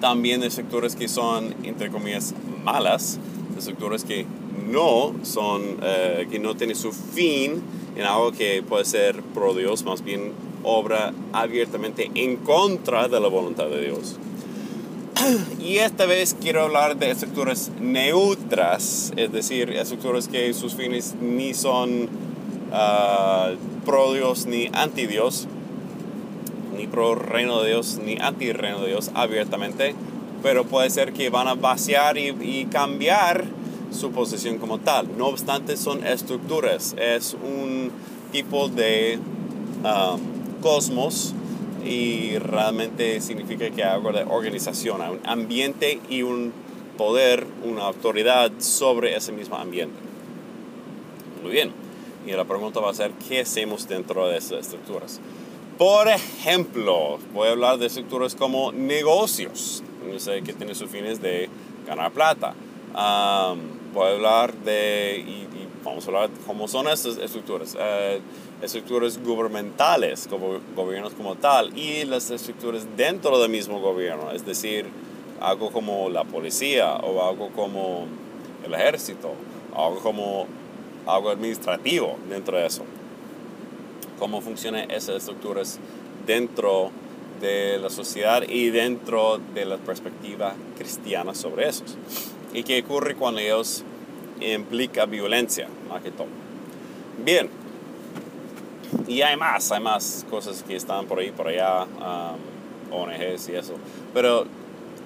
También 0.00 0.40
de 0.40 0.46
estructuras 0.46 0.96
que 0.96 1.08
son, 1.08 1.54
entre 1.64 1.90
comillas, 1.90 2.34
malas, 2.64 3.18
de 3.52 3.58
estructuras 3.58 4.04
que 4.04 4.26
no 4.68 5.14
son, 5.22 5.62
eh, 5.82 6.26
que 6.30 6.38
no 6.38 6.56
tiene 6.56 6.74
su 6.74 6.92
fin 6.92 7.62
en 7.96 8.04
algo 8.04 8.32
que 8.32 8.62
puede 8.62 8.84
ser 8.84 9.22
pro 9.22 9.54
Dios, 9.54 9.84
más 9.84 10.02
bien 10.02 10.32
obra 10.62 11.12
abiertamente 11.32 12.10
en 12.14 12.36
contra 12.36 13.08
de 13.08 13.20
la 13.20 13.28
voluntad 13.28 13.66
de 13.66 13.82
Dios. 13.82 14.16
Y 15.60 15.78
esta 15.78 16.06
vez 16.06 16.34
quiero 16.40 16.62
hablar 16.62 16.96
de 16.96 17.10
estructuras 17.10 17.70
neutras, 17.80 19.12
es 19.16 19.32
decir, 19.32 19.70
estructuras 19.70 20.28
que 20.28 20.52
sus 20.54 20.74
fines 20.74 21.14
ni 21.20 21.54
son 21.54 22.08
uh, 22.72 23.84
pro 23.84 24.12
Dios 24.14 24.46
ni 24.46 24.70
anti 24.72 25.06
Dios, 25.06 25.46
ni 26.80 26.86
pro 26.86 27.14
reino 27.14 27.60
de 27.62 27.70
Dios 27.70 28.00
ni 28.02 28.16
anti 28.18 28.52
reino 28.52 28.80
de 28.80 28.88
Dios 28.88 29.10
abiertamente, 29.14 29.94
pero 30.42 30.64
puede 30.64 30.88
ser 30.88 31.12
que 31.12 31.28
van 31.28 31.46
a 31.46 31.54
vaciar 31.54 32.16
y, 32.16 32.28
y 32.40 32.66
cambiar 32.70 33.44
su 33.90 34.10
posición 34.12 34.58
como 34.58 34.78
tal. 34.78 35.16
No 35.18 35.26
obstante, 35.26 35.76
son 35.76 36.06
estructuras, 36.06 36.94
es 36.98 37.34
un 37.34 37.90
tipo 38.32 38.68
de 38.68 39.18
um, 39.84 40.20
cosmos 40.62 41.34
y 41.84 42.38
realmente 42.38 43.20
significa 43.20 43.68
que 43.70 43.84
hay 43.84 43.90
algo 43.90 44.12
de 44.12 44.24
organización, 44.24 45.02
hay 45.02 45.10
un 45.10 45.20
ambiente 45.24 46.00
y 46.08 46.22
un 46.22 46.52
poder, 46.96 47.46
una 47.64 47.84
autoridad 47.84 48.52
sobre 48.58 49.16
ese 49.16 49.32
mismo 49.32 49.56
ambiente. 49.56 49.96
Muy 51.42 51.52
bien, 51.52 51.72
y 52.26 52.32
la 52.32 52.44
pregunta 52.44 52.80
va 52.80 52.90
a 52.90 52.94
ser, 52.94 53.12
¿qué 53.28 53.40
hacemos 53.40 53.86
dentro 53.88 54.28
de 54.28 54.38
esas 54.38 54.60
estructuras? 54.60 55.20
Por 55.80 56.08
ejemplo, 56.08 57.18
voy 57.32 57.48
a 57.48 57.52
hablar 57.52 57.78
de 57.78 57.86
estructuras 57.86 58.34
como 58.34 58.70
negocios, 58.70 59.82
que 60.44 60.52
tienen 60.52 60.74
sus 60.74 60.90
fines 60.90 61.22
de 61.22 61.48
ganar 61.86 62.12
plata. 62.12 62.52
Um, 62.88 63.94
voy 63.94 64.08
a 64.08 64.12
hablar 64.12 64.52
de, 64.56 65.24
y, 65.26 65.48
vamos 65.82 66.04
a 66.04 66.08
hablar 66.08 66.28
de 66.28 66.38
cómo 66.46 66.68
son 66.68 66.86
estas 66.86 67.16
estructuras, 67.16 67.78
eh, 67.80 68.20
estructuras 68.60 69.18
gubernamentales, 69.24 70.26
como 70.28 70.60
gobiernos 70.76 71.14
como 71.14 71.36
tal, 71.36 71.74
y 71.74 72.04
las 72.04 72.30
estructuras 72.30 72.86
dentro 72.94 73.40
del 73.40 73.50
mismo 73.50 73.80
gobierno, 73.80 74.32
es 74.32 74.44
decir, 74.44 74.84
algo 75.40 75.70
como 75.70 76.10
la 76.10 76.24
policía 76.24 76.96
o 76.96 77.26
algo 77.26 77.48
como 77.52 78.04
el 78.66 78.74
ejército, 78.74 79.32
algo 79.74 79.98
como 80.00 80.46
algo 81.06 81.30
administrativo 81.30 82.18
dentro 82.28 82.58
de 82.58 82.66
eso. 82.66 82.84
Cómo 84.20 84.40
funcionan 84.40 84.88
esas 84.92 85.16
estructuras 85.16 85.80
dentro 86.26 86.92
de 87.40 87.78
la 87.78 87.90
sociedad 87.90 88.42
y 88.48 88.70
dentro 88.70 89.40
de 89.54 89.64
la 89.64 89.78
perspectiva 89.78 90.54
cristiana 90.78 91.34
sobre 91.34 91.68
esos 91.68 91.96
y 92.52 92.62
qué 92.62 92.80
ocurre 92.80 93.14
cuando 93.14 93.40
ellos 93.40 93.82
implican 94.40 95.10
violencia, 95.10 95.68
más 95.88 96.02
que 96.02 96.10
todo. 96.10 96.26
Bien, 97.24 97.48
y 99.06 99.22
hay 99.22 99.36
más, 99.36 99.70
hay 99.72 99.80
más 99.80 100.26
cosas 100.30 100.62
que 100.62 100.76
están 100.76 101.06
por 101.06 101.18
ahí, 101.18 101.30
por 101.30 101.48
allá, 101.48 101.84
um, 101.84 102.94
ONGs 102.94 103.48
y 103.50 103.54
eso. 103.54 103.74
Pero 104.14 104.46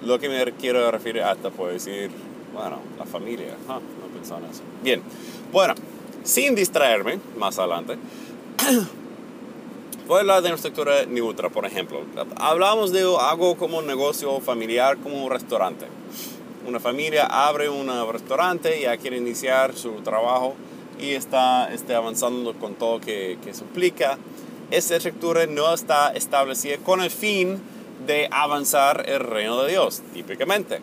lo 0.05 0.19
que 0.19 0.29
me 0.29 0.45
quiero 0.53 0.91
referir 0.91 1.23
hasta 1.23 1.51
puedo 1.51 1.73
decir, 1.73 2.11
bueno, 2.55 2.79
la 2.99 3.05
familia, 3.05 3.57
no 3.69 3.81
pensaba 4.15 4.41
en 4.45 4.51
eso. 4.51 4.63
Bien, 4.83 5.03
bueno, 5.53 5.75
sin 6.23 6.55
distraerme 6.55 7.19
más 7.37 7.59
adelante, 7.59 7.97
voy 10.07 10.19
a 10.19 10.21
hablar 10.21 10.43
de 10.43 10.49
una 10.49 10.57
estructura 10.57 11.07
neutra, 11.07 11.49
por 11.49 11.67
ejemplo. 11.67 12.03
Hablamos 12.37 12.93
de 12.93 13.01
algo 13.01 13.57
como 13.57 13.79
un 13.79 13.87
negocio 13.87 14.41
familiar, 14.41 14.99
como 14.99 15.25
un 15.25 15.31
restaurante 15.31 15.87
una 16.67 16.81
familia 16.81 17.27
abre 17.27 17.69
un 17.69 17.89
restaurante, 18.11 18.81
ya 18.81 18.97
quiere 18.97 19.19
iniciar 19.19 19.75
su 19.77 19.93
trabajo 20.03 20.55
y 20.99 21.11
está, 21.11 21.73
está 21.73 21.97
avanzando 21.97 22.55
con 22.55 22.75
todo 22.75 23.01
que, 23.01 23.39
que 23.45 23.53
se 23.55 23.65
implica. 23.65 24.19
Esa 24.71 24.97
estructura 24.97 25.47
no 25.47 25.75
está 25.75 26.13
establecida 26.13 26.79
con 26.79 27.03
el 27.03 27.11
fin 27.11 27.61
de 28.07 28.29
avanzar 28.31 29.05
el 29.09 29.21
reino 29.21 29.63
de 29.63 29.73
Dios, 29.73 30.03
típicamente. 30.15 30.81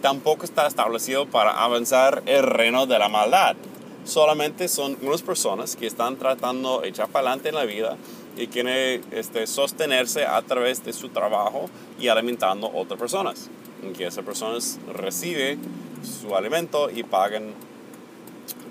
Tampoco 0.00 0.44
está 0.44 0.66
establecido 0.66 1.26
para 1.26 1.62
avanzar 1.62 2.22
el 2.24 2.42
reino 2.42 2.86
de 2.86 2.98
la 2.98 3.08
maldad. 3.08 3.56
Solamente 4.04 4.68
son 4.68 4.96
unas 5.02 5.20
personas 5.20 5.76
que 5.76 5.86
están 5.86 6.16
tratando 6.16 6.80
de 6.80 6.88
echar 6.88 7.08
para 7.08 7.28
adelante 7.28 7.50
en 7.50 7.54
la 7.56 7.64
vida 7.64 7.98
y 8.36 8.46
quieren 8.46 9.02
este, 9.10 9.46
sostenerse 9.46 10.24
a 10.24 10.40
través 10.42 10.84
de 10.84 10.92
su 10.92 11.08
trabajo 11.08 11.68
y 11.98 12.08
alimentando 12.08 12.68
a 12.68 12.76
otras 12.76 12.98
personas 12.98 13.50
en 13.82 13.92
que 13.92 14.06
esa 14.06 14.22
persona 14.22 14.58
recibe 14.94 15.58
su 16.02 16.34
alimento 16.34 16.90
y 16.90 17.02
pagan 17.02 17.52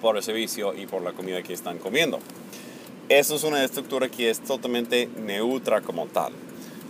por 0.02 0.18
el 0.18 0.24
servicio 0.24 0.74
y 0.74 0.86
por 0.86 1.02
la 1.02 1.14
comida 1.14 1.42
que 1.44 1.54
están 1.54 1.78
comiendo. 1.78 2.20
Eso 3.10 3.36
es 3.36 3.44
una 3.44 3.64
estructura 3.64 4.08
que 4.08 4.30
es 4.30 4.40
totalmente 4.40 5.10
neutra 5.18 5.82
como 5.82 6.06
tal. 6.08 6.32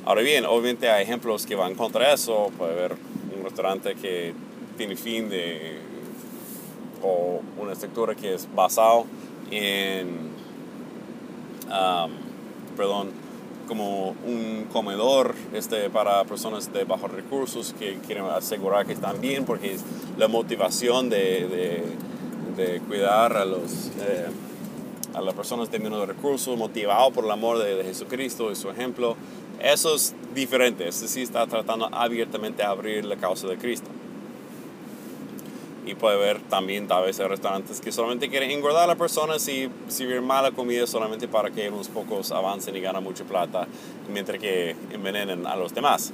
Ahora 0.05 0.21
bien, 0.21 0.45
obviamente 0.45 0.89
hay 0.89 1.03
ejemplos 1.03 1.45
que 1.45 1.55
van 1.55 1.75
contra 1.75 2.13
eso. 2.13 2.51
Puede 2.57 2.73
haber 2.73 2.95
un 3.37 3.43
restaurante 3.43 3.95
que 3.95 4.33
tiene 4.77 4.95
fin 4.95 5.29
de... 5.29 5.77
o 7.01 7.41
una 7.57 7.73
estructura 7.73 8.15
que 8.15 8.33
es 8.33 8.47
basado 8.53 9.05
en... 9.51 10.29
Um, 11.67 12.28
perdón, 12.79 13.09
como 13.67 14.15
un 14.25 14.65
comedor 14.71 15.35
este, 15.53 15.89
para 15.89 16.23
personas 16.23 16.71
de 16.71 16.85
bajos 16.85 17.11
recursos 17.11 17.75
que 17.77 17.97
quieren 18.07 18.23
asegurar 18.23 18.85
que 18.85 18.93
están 18.93 19.19
bien, 19.19 19.43
porque 19.43 19.75
la 20.17 20.29
motivación 20.29 21.09
de, 21.09 21.83
de, 22.55 22.81
cuidar 22.87 23.35
a, 23.35 23.43
los, 23.43 23.91
eh, 23.99 24.27
a 25.13 25.21
las 25.21 25.33
personas 25.33 25.69
de 25.69 25.79
menos 25.79 26.07
recursos, 26.07 26.57
motivado 26.57 27.11
por 27.11 27.25
el 27.25 27.31
amor 27.31 27.57
de, 27.57 27.83
Jesucristo 27.83 28.49
y 28.49 28.55
su 28.55 28.69
ejemplo, 28.69 29.17
eso 29.61 29.95
es 29.95 30.15
diferente. 30.33 30.89
Sí 30.93 31.21
está 31.21 31.45
tratando 31.47 31.89
abiertamente 31.91 32.63
de 32.63 32.67
abrir 32.69 33.03
la 33.03 33.17
causa 33.17 33.47
de 33.47 33.57
Cristo. 33.57 33.89
Y 35.89 35.95
puede 35.95 36.17
haber 36.17 36.39
también 36.41 36.87
tal 36.87 37.05
vez 37.05 37.17
restaurantes 37.17 37.81
que 37.81 37.91
solamente 37.91 38.29
quieren 38.29 38.51
engordar 38.51 38.83
a 38.83 38.87
las 38.87 38.95
personas 38.95 39.47
y 39.47 39.71
servir 39.87 40.21
mala 40.21 40.51
comida 40.51 40.85
solamente 40.85 41.27
para 41.27 41.49
que 41.49 41.67
unos 41.67 41.87
pocos 41.87 42.31
avancen 42.31 42.75
y 42.75 42.79
ganen 42.79 43.03
mucha 43.03 43.23
plata, 43.23 43.67
mientras 44.07 44.37
que 44.37 44.75
envenenen 44.91 45.47
a 45.47 45.55
los 45.55 45.73
demás. 45.73 46.13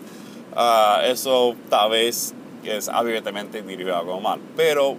Ah, 0.55 1.01
eso 1.03 1.55
tal 1.69 1.91
vez 1.91 2.33
es 2.63 2.87
abiertamente 2.87 3.61
derivado 3.61 4.05
como 4.05 4.21
mal. 4.21 4.39
Pero 4.55 4.95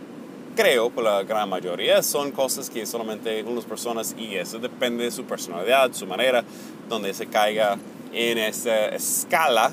creo, 0.54 0.90
por 0.90 1.04
la 1.04 1.22
gran 1.22 1.48
mayoría, 1.48 2.02
son 2.02 2.30
cosas 2.32 2.68
que 2.68 2.84
solamente 2.84 3.42
unas 3.44 3.64
personas, 3.64 4.14
y 4.18 4.34
eso 4.34 4.58
depende 4.58 5.04
de 5.04 5.10
su 5.10 5.24
personalidad, 5.24 5.90
su 5.94 6.06
manera, 6.06 6.44
donde 6.86 7.14
se 7.14 7.28
caiga 7.28 7.78
en 8.12 8.36
esa 8.36 8.88
escala, 8.88 9.72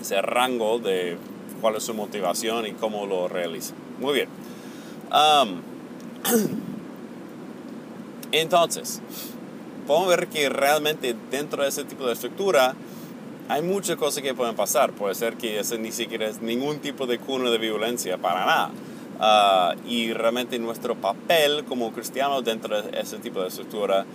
ese 0.00 0.20
rango 0.22 0.80
de 0.80 1.16
cuál 1.60 1.76
es 1.76 1.84
su 1.84 1.94
motivación 1.94 2.66
y 2.66 2.72
cómo 2.72 3.06
lo 3.06 3.28
realiza. 3.28 3.74
Muy 3.98 4.14
bien. 4.14 4.28
entonces, 8.32 9.00
podemos 9.86 10.08
ver 10.08 10.28
que 10.28 10.48
realmente 10.48 11.14
dentro 11.30 11.62
de 11.62 11.68
ese 11.68 11.84
tipo 11.84 12.06
de 12.06 12.12
estructura 12.12 12.74
hay 13.48 13.62
muchas 13.62 13.96
cosas 13.96 14.22
que 14.22 14.34
pueden 14.34 14.54
pasar. 14.54 14.92
Puede 14.92 15.14
ser 15.14 15.36
que 15.36 15.58
ese 15.58 15.78
ni 15.78 15.90
siquiera 15.90 16.28
es 16.28 16.40
ningún 16.40 16.78
tipo 16.78 17.06
de 17.06 17.18
cuna 17.18 17.50
de 17.50 17.58
violencia 17.58 18.16
para 18.16 18.46
nada. 18.46 18.70
Ah, 19.18 19.74
y 19.86 20.12
realmente 20.12 20.58
nuestro 20.58 20.94
papel 20.94 21.64
como 21.64 21.92
cristianos 21.92 22.44
dentro 22.44 22.80
de 22.80 23.00
ese 23.00 23.18
tipo 23.18 23.42
de 23.42 23.48
estructura 23.48 24.06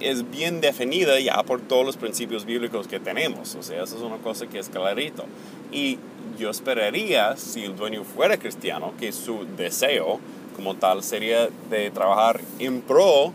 es 0.00 0.28
bien 0.30 0.60
definida 0.60 1.18
ya 1.20 1.42
por 1.44 1.60
todos 1.60 1.86
los 1.86 1.96
principios 1.96 2.44
bíblicos 2.44 2.88
que 2.88 2.98
tenemos. 2.98 3.54
O 3.54 3.62
sea, 3.62 3.82
eso 3.82 3.96
es 3.96 4.02
una 4.02 4.18
cosa 4.18 4.46
que 4.46 4.58
es 4.58 4.68
clarito. 4.68 5.24
Y 5.72 5.98
yo 6.38 6.50
esperaría, 6.50 7.36
si 7.36 7.64
el 7.64 7.76
dueño 7.76 8.04
fuera 8.04 8.38
cristiano, 8.38 8.92
que 8.98 9.12
su 9.12 9.46
deseo 9.56 10.20
como 10.56 10.74
tal 10.74 11.02
sería 11.02 11.48
de 11.70 11.90
trabajar 11.90 12.40
en 12.58 12.80
pro 12.80 13.32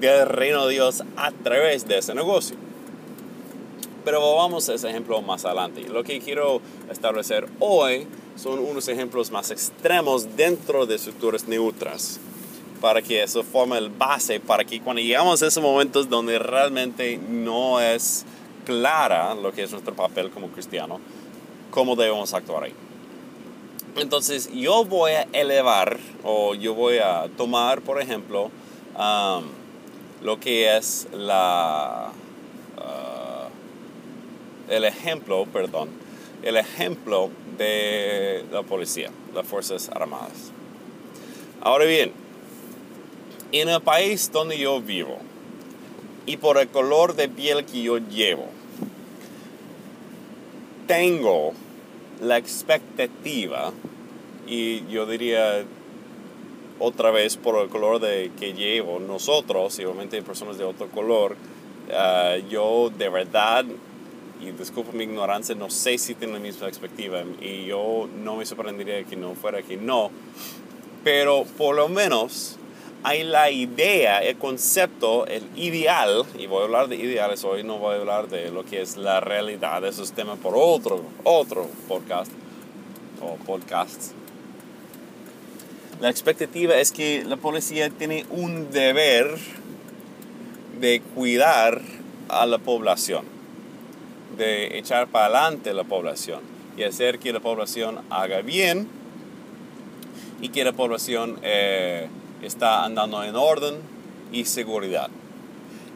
del 0.00 0.28
reino 0.28 0.66
de 0.66 0.74
Dios 0.74 1.02
a 1.16 1.30
través 1.30 1.86
de 1.86 1.98
ese 1.98 2.14
negocio. 2.14 2.56
Pero 4.04 4.34
vamos 4.34 4.68
a 4.68 4.74
ese 4.74 4.90
ejemplo 4.90 5.22
más 5.22 5.44
adelante. 5.44 5.88
Lo 5.88 6.02
que 6.02 6.18
quiero 6.20 6.60
establecer 6.90 7.48
hoy 7.60 8.06
son 8.36 8.58
unos 8.58 8.88
ejemplos 8.88 9.30
más 9.30 9.50
extremos 9.50 10.36
dentro 10.36 10.86
de 10.86 10.96
estructuras 10.96 11.46
neutras 11.46 12.18
para 12.80 13.00
que 13.00 13.22
eso 13.22 13.44
forme 13.44 13.78
el 13.78 13.90
base, 13.90 14.40
para 14.40 14.64
que 14.64 14.80
cuando 14.80 15.00
llegamos 15.00 15.40
a 15.40 15.46
esos 15.46 15.62
momentos 15.62 16.08
donde 16.08 16.40
realmente 16.40 17.16
no 17.16 17.80
es 17.80 18.24
clara 18.66 19.34
lo 19.36 19.52
que 19.52 19.62
es 19.62 19.70
nuestro 19.70 19.94
papel 19.94 20.30
como 20.30 20.48
cristiano, 20.48 21.00
cómo 21.72 21.96
debemos 21.96 22.32
actuar 22.34 22.62
ahí. 22.64 22.74
Entonces 23.96 24.48
yo 24.52 24.84
voy 24.84 25.12
a 25.12 25.26
elevar 25.32 25.98
o 26.22 26.54
yo 26.54 26.74
voy 26.74 26.98
a 26.98 27.28
tomar, 27.36 27.82
por 27.82 28.00
ejemplo, 28.00 28.52
lo 30.22 30.38
que 30.38 30.76
es 30.76 31.08
la, 31.12 32.12
uh, 32.78 34.72
el 34.72 34.84
ejemplo, 34.84 35.44
perdón, 35.52 35.88
el 36.42 36.56
ejemplo 36.56 37.30
de 37.58 38.44
la 38.52 38.62
policía, 38.62 39.10
las 39.34 39.46
Fuerzas 39.46 39.90
Armadas. 39.90 40.52
Ahora 41.60 41.84
bien, 41.84 42.12
en 43.52 43.68
el 43.68 43.80
país 43.80 44.30
donde 44.32 44.58
yo 44.58 44.80
vivo 44.80 45.18
y 46.24 46.36
por 46.36 46.58
el 46.58 46.68
color 46.68 47.14
de 47.14 47.28
piel 47.28 47.64
que 47.64 47.82
yo 47.82 47.98
llevo, 47.98 48.48
tengo 50.92 51.54
la 52.20 52.36
expectativa, 52.36 53.72
y 54.46 54.86
yo 54.88 55.06
diría 55.06 55.64
otra 56.78 57.10
vez 57.10 57.38
por 57.38 57.62
el 57.62 57.70
color 57.70 57.98
de, 57.98 58.30
que 58.38 58.52
llevo, 58.52 59.00
nosotros, 59.00 59.78
y 59.78 59.86
obviamente 59.86 60.20
personas 60.20 60.58
de 60.58 60.64
otro 60.64 60.88
color, 60.88 61.34
ah, 61.94 62.36
yo 62.50 62.90
de 62.90 63.08
verdad, 63.08 63.64
y 64.42 64.50
disculpa 64.50 64.92
mi 64.92 65.04
ignorancia, 65.04 65.54
no 65.54 65.70
sé 65.70 65.96
si 65.96 66.14
tienen 66.14 66.34
la 66.34 66.42
misma 66.42 66.68
expectativa, 66.68 67.22
y 67.40 67.64
yo 67.64 68.06
no 68.22 68.36
me 68.36 68.44
sorprendería 68.44 69.02
que 69.04 69.16
no 69.16 69.34
fuera 69.34 69.62
que 69.62 69.78
no, 69.78 70.10
pero 71.02 71.46
por 71.56 71.74
lo 71.74 71.88
menos 71.88 72.58
hay 73.04 73.24
la 73.24 73.50
idea, 73.50 74.20
el 74.22 74.36
concepto, 74.36 75.26
el 75.26 75.42
ideal, 75.56 76.24
y 76.38 76.46
voy 76.46 76.62
a 76.62 76.64
hablar 76.64 76.88
de 76.88 76.96
ideales 76.96 77.42
hoy, 77.44 77.64
no 77.64 77.78
voy 77.78 77.96
a 77.96 77.98
hablar 77.98 78.28
de 78.28 78.50
lo 78.50 78.64
que 78.64 78.80
es 78.80 78.96
la 78.96 79.20
realidad 79.20 79.82
de 79.82 79.88
esos 79.88 80.12
temas 80.12 80.38
por 80.38 80.54
otro, 80.56 81.02
otro 81.24 81.68
podcast 81.88 82.30
o 83.20 83.36
podcasts. 83.44 84.12
La 86.00 86.10
expectativa 86.10 86.76
es 86.76 86.92
que 86.92 87.24
la 87.24 87.36
policía 87.36 87.90
tiene 87.90 88.24
un 88.30 88.70
deber 88.70 89.36
de 90.80 91.00
cuidar 91.14 91.80
a 92.28 92.46
la 92.46 92.58
población, 92.58 93.24
de 94.36 94.78
echar 94.78 95.08
para 95.08 95.26
adelante 95.26 95.74
la 95.74 95.84
población 95.84 96.40
y 96.76 96.84
hacer 96.84 97.18
que 97.18 97.32
la 97.32 97.40
población 97.40 98.00
haga 98.10 98.42
bien 98.42 98.88
y 100.40 100.48
que 100.48 100.64
la 100.64 100.72
población 100.72 101.38
eh, 101.42 102.08
está 102.42 102.84
andando 102.84 103.22
en 103.22 103.36
orden 103.36 103.76
y 104.32 104.44
seguridad. 104.44 105.08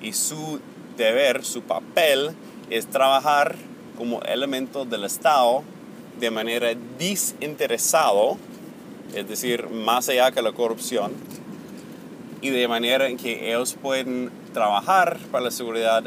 Y 0.00 0.12
su 0.12 0.60
deber, 0.96 1.44
su 1.44 1.62
papel 1.62 2.30
es 2.70 2.86
trabajar 2.86 3.56
como 3.96 4.20
elemento 4.22 4.84
del 4.84 5.04
Estado 5.04 5.62
de 6.20 6.30
manera 6.30 6.68
desinteresado, 6.98 8.36
es 9.14 9.28
decir, 9.28 9.68
más 9.68 10.08
allá 10.08 10.32
que 10.32 10.42
la 10.42 10.52
corrupción, 10.52 11.12
y 12.40 12.50
de 12.50 12.68
manera 12.68 13.08
en 13.08 13.16
que 13.16 13.48
ellos 13.48 13.76
pueden 13.80 14.30
trabajar 14.52 15.18
para 15.30 15.44
la 15.44 15.50
seguridad 15.50 16.04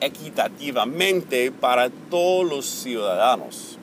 equitativamente 0.00 1.52
para 1.52 1.90
todos 1.90 2.46
los 2.48 2.66
ciudadanos. 2.66 3.78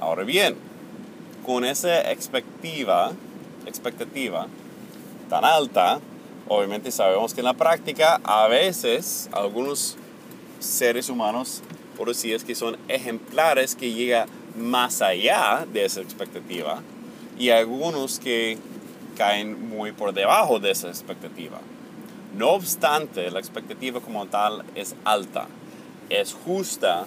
Ahora 0.00 0.24
bien, 0.24 0.56
con 1.44 1.64
esa 1.64 2.10
expectativa, 2.10 3.12
expectativa 3.66 4.46
tan 5.28 5.44
alta, 5.44 6.00
obviamente 6.48 6.90
sabemos 6.90 7.34
que 7.34 7.40
en 7.40 7.46
la 7.46 7.54
práctica 7.54 8.20
a 8.24 8.46
veces 8.48 9.28
algunos 9.32 9.96
seres 10.60 11.08
humanos, 11.08 11.62
por 11.96 12.08
decir 12.08 12.34
es 12.34 12.44
que 12.44 12.54
son 12.54 12.76
ejemplares 12.88 13.74
que 13.74 13.92
llegan 13.92 14.28
más 14.56 15.02
allá 15.02 15.66
de 15.72 15.84
esa 15.84 16.00
expectativa 16.00 16.82
y 17.38 17.50
algunos 17.50 18.18
que 18.18 18.58
caen 19.16 19.68
muy 19.68 19.92
por 19.92 20.12
debajo 20.12 20.60
de 20.60 20.70
esa 20.70 20.88
expectativa. 20.88 21.60
No 22.36 22.50
obstante, 22.50 23.30
la 23.30 23.40
expectativa 23.40 24.00
como 24.00 24.26
tal 24.26 24.64
es 24.74 24.94
alta, 25.04 25.46
es 26.08 26.32
justa 26.32 27.06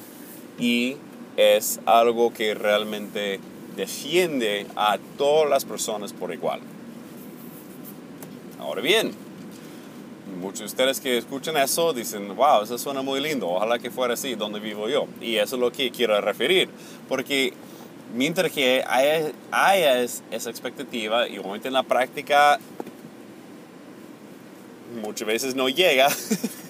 y 0.60 0.98
es 1.38 1.80
algo 1.86 2.34
que 2.34 2.54
realmente 2.54 3.39
defiende 3.75 4.67
a 4.75 4.97
todas 5.17 5.49
las 5.49 5.65
personas 5.65 6.13
por 6.13 6.33
igual. 6.33 6.59
Ahora 8.59 8.81
bien, 8.81 9.11
muchos 10.41 10.59
de 10.59 10.65
ustedes 10.65 10.99
que 10.99 11.17
escuchan 11.17 11.57
eso 11.57 11.93
dicen, 11.93 12.35
wow, 12.35 12.63
eso 12.63 12.77
suena 12.77 13.01
muy 13.01 13.19
lindo, 13.19 13.49
ojalá 13.49 13.79
que 13.79 13.91
fuera 13.91 14.13
así 14.13 14.35
donde 14.35 14.59
vivo 14.59 14.89
yo. 14.89 15.07
Y 15.21 15.35
eso 15.35 15.55
es 15.55 15.61
lo 15.61 15.71
que 15.71 15.91
quiero 15.91 16.19
referir, 16.21 16.69
porque 17.07 17.53
mientras 18.15 18.51
que 18.51 18.83
haya, 18.88 20.01
esa 20.01 20.49
expectativa 20.49 21.27
y 21.27 21.38
obviamente 21.38 21.67
en 21.67 21.73
la 21.73 21.83
práctica 21.83 22.59
muchas 25.01 25.27
veces 25.27 25.55
no 25.55 25.69
llega, 25.69 26.07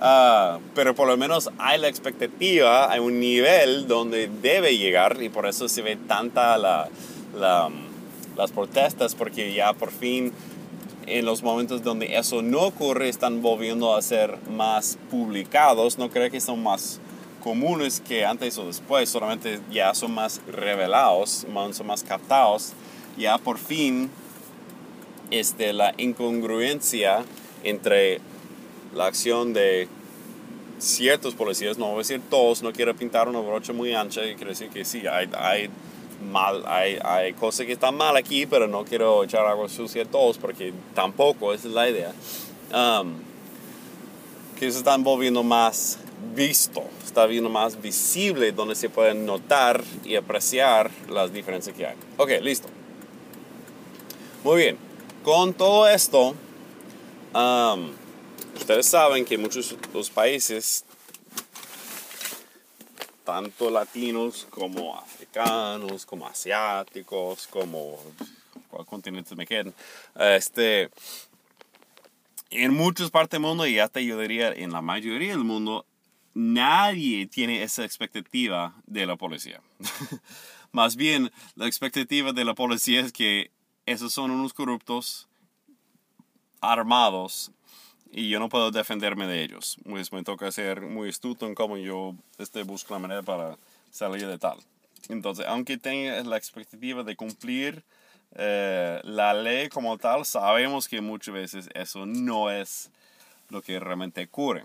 Ah, 0.00 0.58
pero 0.74 0.94
por 0.94 1.06
lo 1.06 1.16
menos 1.18 1.50
hay 1.58 1.78
la 1.78 1.88
expectativa, 1.88 2.90
hay 2.90 3.00
un 3.00 3.20
nivel 3.20 3.86
donde 3.86 4.28
debe 4.28 4.78
llegar 4.78 5.22
y 5.22 5.28
por 5.28 5.46
eso 5.46 5.68
se 5.68 5.82
ve 5.82 5.96
tanta 5.96 6.56
la, 6.56 6.88
las 8.36 8.50
protestas 8.50 9.14
porque 9.14 9.52
ya 9.52 9.74
por 9.74 9.90
fin 9.90 10.32
en 11.06 11.26
los 11.26 11.42
momentos 11.42 11.82
donde 11.82 12.16
eso 12.16 12.40
no 12.40 12.60
ocurre 12.60 13.10
están 13.10 13.42
volviendo 13.42 13.94
a 13.94 14.00
ser 14.00 14.38
más 14.48 14.96
publicados. 15.10 15.98
No 15.98 16.08
creo 16.08 16.30
que 16.30 16.40
son 16.40 16.62
más 16.62 16.98
comunes 17.42 18.00
que 18.00 18.24
antes 18.24 18.56
o 18.56 18.66
después, 18.66 19.10
solamente 19.10 19.60
ya 19.70 19.94
son 19.94 20.14
más 20.14 20.40
revelados, 20.46 21.46
son 21.72 21.86
más 21.86 22.04
captados. 22.04 22.72
Ya 23.18 23.36
por 23.36 23.58
fin 23.58 24.10
este, 25.30 25.72
la 25.72 25.92
incongruencia 25.98 27.24
entre 27.64 28.20
la 28.94 29.06
acción 29.06 29.52
de 29.52 29.88
ciertos 30.78 31.34
policías, 31.34 31.78
no 31.78 31.86
voy 31.86 31.96
a 31.96 31.98
decir 31.98 32.20
todos, 32.30 32.62
no 32.62 32.72
quiero 32.72 32.94
pintar 32.96 33.28
una 33.28 33.40
brocha 33.40 33.72
muy 33.72 33.94
ancha, 33.94 34.24
y 34.24 34.34
quiero 34.34 34.50
decir 34.50 34.70
que 34.70 34.84
sí, 34.84 35.06
hay, 35.06 35.28
hay 35.36 35.70
mal, 36.20 36.64
hay, 36.66 36.98
hay 37.02 37.32
cosas 37.34 37.66
que 37.66 37.72
están 37.72 37.96
mal 37.96 38.16
aquí, 38.16 38.46
pero 38.46 38.66
no 38.66 38.84
quiero 38.84 39.24
echar 39.24 39.46
agua 39.46 39.68
sucia 39.68 40.02
a 40.02 40.06
todos 40.06 40.38
porque 40.38 40.72
tampoco, 40.94 41.52
esa 41.52 41.68
es 41.68 41.74
la 41.74 41.88
idea. 41.88 42.12
Um, 42.72 43.14
que 44.58 44.70
se 44.70 44.78
están 44.78 45.02
volviendo 45.02 45.42
más 45.42 45.98
visto, 46.34 46.82
está 47.04 47.26
viendo 47.26 47.48
más 47.48 47.80
visible 47.80 48.52
donde 48.52 48.74
se 48.74 48.90
pueden 48.90 49.24
notar 49.24 49.82
y 50.04 50.16
apreciar 50.16 50.90
las 51.08 51.32
diferencias 51.32 51.74
que 51.74 51.86
hay. 51.86 51.96
Ok, 52.18 52.30
listo. 52.42 52.68
Muy 54.44 54.58
bien, 54.58 54.76
con 55.24 55.54
todo 55.54 55.88
esto, 55.88 56.34
um, 57.34 57.90
ustedes 58.60 58.86
saben 58.86 59.24
que 59.24 59.38
muchos 59.38 59.74
los 59.92 60.10
países, 60.10 60.84
tanto 63.24 63.70
latinos 63.70 64.46
como 64.50 64.96
africanos, 64.96 66.04
como 66.04 66.26
asiáticos, 66.26 67.46
como 67.46 67.98
cuál 68.68 68.86
continente 68.86 69.34
me 69.34 69.46
queden, 69.46 69.74
este, 70.14 70.90
en 72.50 72.74
muchas 72.74 73.10
partes 73.10 73.40
del 73.40 73.48
mundo 73.48 73.66
y 73.66 73.78
hasta 73.78 74.00
yo 74.00 74.18
diría 74.18 74.52
en 74.52 74.72
la 74.72 74.82
mayoría 74.82 75.30
del 75.30 75.44
mundo, 75.44 75.86
nadie 76.34 77.26
tiene 77.26 77.62
esa 77.62 77.84
expectativa 77.84 78.74
de 78.86 79.06
la 79.06 79.16
policía. 79.16 79.60
Más 80.72 80.96
bien, 80.96 81.32
la 81.56 81.66
expectativa 81.66 82.32
de 82.32 82.44
la 82.44 82.54
policía 82.54 83.00
es 83.00 83.10
que 83.10 83.50
esos 83.86 84.12
son 84.12 84.30
unos 84.30 84.52
corruptos 84.52 85.28
armados 86.60 87.52
y 88.12 88.28
yo 88.28 88.40
no 88.40 88.48
puedo 88.48 88.70
defenderme 88.70 89.26
de 89.26 89.42
ellos. 89.42 89.76
Pues 89.88 90.12
me 90.12 90.22
toca 90.22 90.50
ser 90.52 90.80
muy 90.82 91.08
astuto 91.08 91.46
en 91.46 91.54
cómo 91.54 91.76
yo 91.76 92.14
este, 92.38 92.62
busco 92.62 92.94
la 92.94 93.00
manera 93.00 93.22
para 93.22 93.56
salir 93.90 94.26
de 94.26 94.38
tal. 94.38 94.58
Entonces, 95.08 95.46
aunque 95.48 95.78
tenga 95.78 96.22
la 96.24 96.36
expectativa 96.36 97.02
de 97.02 97.16
cumplir 97.16 97.82
eh, 98.34 99.00
la 99.04 99.34
ley 99.34 99.68
como 99.68 99.96
tal, 99.98 100.24
sabemos 100.24 100.88
que 100.88 101.00
muchas 101.00 101.34
veces 101.34 101.68
eso 101.74 102.06
no 102.06 102.50
es 102.50 102.90
lo 103.48 103.62
que 103.62 103.78
realmente 103.80 104.24
ocurre. 104.24 104.64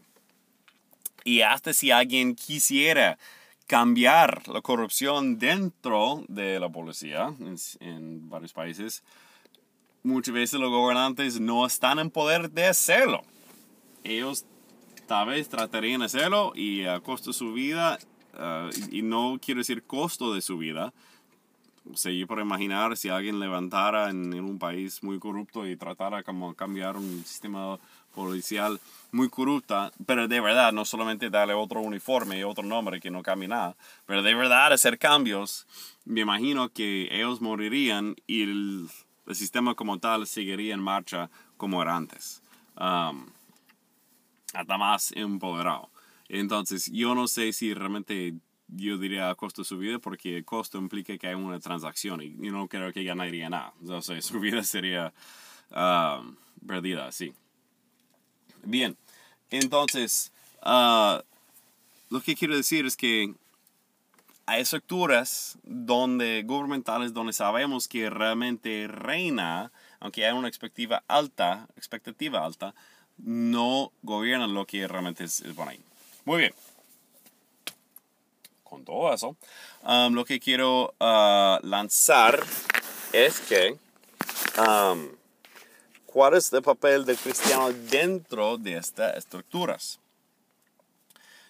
Y 1.23 1.41
hasta 1.41 1.73
si 1.73 1.89
alguien 1.89 2.35
quisiera 2.35 3.17
cambiar 3.65 4.47
la 4.47 4.61
corrupción 4.61 5.39
dentro 5.39 6.23
de 6.27 6.59
la 6.59 6.69
policía 6.69 7.33
en, 7.39 7.55
en 7.79 8.29
varios 8.29 8.53
países, 8.53 9.03
muchas 10.03 10.35
veces 10.35 10.59
los 10.59 10.69
gobernantes 10.69 11.39
no 11.39 11.65
están 11.65 11.97
en 11.97 12.11
poder 12.11 12.51
de 12.51 12.67
hacerlo. 12.67 13.23
Ellos 14.05 14.45
tal 15.07 15.27
vez 15.27 15.49
tratarían 15.49 15.99
de 15.99 16.05
hacerlo 16.05 16.53
y 16.55 16.85
a 16.85 16.99
costo 16.99 17.31
de 17.31 17.33
su 17.33 17.53
vida, 17.53 17.99
uh, 18.33 18.69
y 18.91 19.01
no 19.01 19.39
quiero 19.43 19.59
decir 19.59 19.83
costo 19.83 20.33
de 20.33 20.41
su 20.41 20.57
vida, 20.57 20.93
o 21.91 21.97
sea, 21.97 22.11
yo 22.11 22.25
puedo 22.25 22.41
imaginar 22.41 22.97
si 22.97 23.09
alguien 23.09 23.39
levantara 23.39 24.09
en, 24.09 24.33
en, 24.33 24.43
un 24.43 24.57
país 24.57 25.03
muy 25.03 25.19
corrupto 25.19 25.67
y 25.67 25.75
tratara 25.75 26.23
como 26.23 26.55
cambiar 26.55 26.97
un 26.97 27.23
sistema 27.23 27.77
policial 28.15 28.79
muy 29.11 29.29
corrupta, 29.29 29.91
pero 30.05 30.27
de 30.27 30.41
verdad, 30.41 30.73
no 30.73 30.83
solamente 30.85 31.29
darle 31.29 31.53
otro 31.53 31.81
uniforme 31.81 32.39
y 32.39 32.43
otro 32.43 32.63
nombre 32.63 32.99
que 32.99 33.11
no 33.11 33.21
cambie 33.21 33.47
nada, 33.47 33.75
pero 34.07 34.23
de 34.23 34.33
verdad 34.33 34.73
hacer 34.73 34.97
cambios, 34.97 35.67
me 36.05 36.21
imagino 36.21 36.69
que 36.69 37.07
ellos 37.11 37.41
morirían 37.41 38.15
y 38.25 38.43
el, 38.43 38.87
el 39.27 39.35
sistema 39.35 39.75
como 39.75 39.99
tal 39.99 40.25
seguiría 40.25 40.73
en 40.73 40.81
marcha 40.81 41.29
como 41.57 41.81
era 41.81 41.95
antes. 41.95 42.41
Um, 42.79 43.27
hasta 44.55 44.77
más 44.77 45.11
empoderado. 45.11 45.89
Entonces, 46.27 46.91
yo 46.91 47.13
no 47.15 47.27
sé 47.27 47.53
si 47.53 47.73
realmente 47.73 48.33
yo 48.67 48.97
diría 48.97 49.33
costo 49.35 49.61
de 49.61 49.67
su 49.67 49.77
vida 49.77 49.99
porque 49.99 50.37
el 50.37 50.45
costo 50.45 50.77
implica 50.77 51.17
que 51.17 51.27
hay 51.27 51.35
una 51.35 51.59
transacción 51.59 52.21
y 52.21 52.35
yo 52.37 52.51
no 52.51 52.67
creo 52.67 52.91
que 52.91 53.03
ganaría 53.03 53.49
nada. 53.49 53.73
Sea, 54.01 54.21
su 54.21 54.39
vida 54.39 54.63
sería 54.63 55.13
uh, 55.71 56.35
perdida, 56.65 57.11
sí. 57.11 57.33
Bien, 58.63 58.97
entonces, 59.51 60.31
uh, 60.65 61.21
lo 62.09 62.21
que 62.21 62.35
quiero 62.35 62.55
decir 62.55 62.85
es 62.85 62.97
que 62.97 63.33
hay 64.47 64.61
estructuras 64.61 65.57
donde, 65.63 66.43
gubernamentales 66.43 67.13
donde 67.13 67.33
sabemos 67.33 67.87
que 67.87 68.09
realmente 68.09 68.87
reina, 68.87 69.71
aunque 69.99 70.25
hay 70.25 70.33
una 70.33 70.47
expectativa 70.47 71.03
alta, 71.07 71.67
expectativa 71.75 72.45
alta, 72.45 72.75
no 73.17 73.91
gobiernan 74.01 74.53
lo 74.53 74.65
que 74.65 74.87
realmente 74.87 75.23
es, 75.23 75.41
es 75.41 75.57
ahí. 75.59 75.79
Muy 76.25 76.39
bien. 76.39 76.53
Con 78.63 78.83
todo 78.83 79.13
eso, 79.13 79.35
um, 79.83 80.13
lo 80.13 80.25
que 80.25 80.39
quiero 80.39 80.93
uh, 80.99 81.65
lanzar 81.65 82.43
es 83.13 83.39
que 83.41 83.77
um, 84.59 85.07
cuál 86.05 86.33
es 86.33 86.51
el 86.51 86.61
papel 86.61 87.05
del 87.05 87.17
cristiano 87.17 87.71
dentro 87.71 88.57
de 88.57 88.77
estas 88.77 89.15
estructuras. 89.17 89.99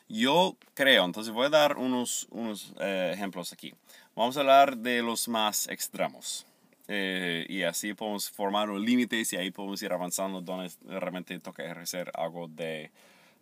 Yo 0.08 0.56
creo, 0.74 1.06
entonces 1.06 1.34
voy 1.34 1.48
a 1.48 1.50
dar 1.50 1.78
unos, 1.78 2.28
unos 2.30 2.74
eh, 2.80 3.12
ejemplos 3.14 3.52
aquí. 3.54 3.74
Vamos 4.16 4.38
a 4.38 4.42
hablar 4.42 4.78
de 4.78 5.02
los 5.02 5.28
más 5.28 5.68
extremos. 5.68 6.46
Eh, 6.88 7.46
y 7.50 7.64
así 7.64 7.94
podemos 7.94 8.30
formar 8.30 8.68
los 8.68 8.80
límites 8.80 9.34
y 9.34 9.38
ahí 9.38 9.52
podemos 9.52 9.82
ir 9.82 9.92
avanzando 9.92 10.42
donde 10.42 10.72
realmente 10.86 11.40
toca 11.40 11.64
ejercer 11.64 12.12
algo 12.14 12.48
de, 12.48 12.92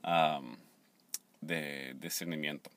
um, 0.03 0.55
de 1.41 1.93
discernimiento. 1.99 2.69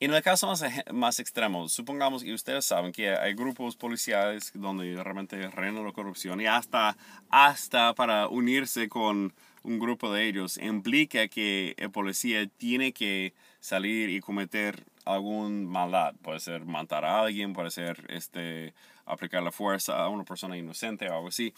En 0.00 0.12
el 0.12 0.20
caso 0.20 0.48
más, 0.48 0.64
más 0.92 1.20
extremo, 1.20 1.68
supongamos 1.68 2.24
que 2.24 2.34
ustedes 2.34 2.64
saben 2.64 2.90
que 2.90 3.10
hay 3.10 3.34
grupos 3.34 3.76
policiales 3.76 4.50
donde 4.52 5.00
realmente 5.00 5.48
reina 5.50 5.80
la 5.80 5.92
corrupción 5.92 6.40
y 6.40 6.46
hasta, 6.46 6.96
hasta 7.30 7.94
para 7.94 8.26
unirse 8.26 8.88
con 8.88 9.32
un 9.62 9.78
grupo 9.78 10.12
de 10.12 10.26
ellos 10.26 10.58
implica 10.58 11.28
que 11.28 11.74
el 11.76 11.92
policía 11.92 12.44
tiene 12.56 12.92
que 12.92 13.32
salir 13.60 14.10
y 14.10 14.18
cometer 14.18 14.82
algún 15.04 15.66
maldad. 15.66 16.14
Puede 16.22 16.40
ser 16.40 16.64
matar 16.64 17.04
a 17.04 17.20
alguien, 17.20 17.52
puede 17.52 17.70
ser 17.70 18.04
este, 18.08 18.74
aplicar 19.06 19.42
la 19.42 19.52
fuerza 19.52 20.02
a 20.02 20.08
una 20.08 20.24
persona 20.24 20.56
inocente 20.56 21.08
o 21.08 21.14
algo 21.14 21.28
así. 21.28 21.52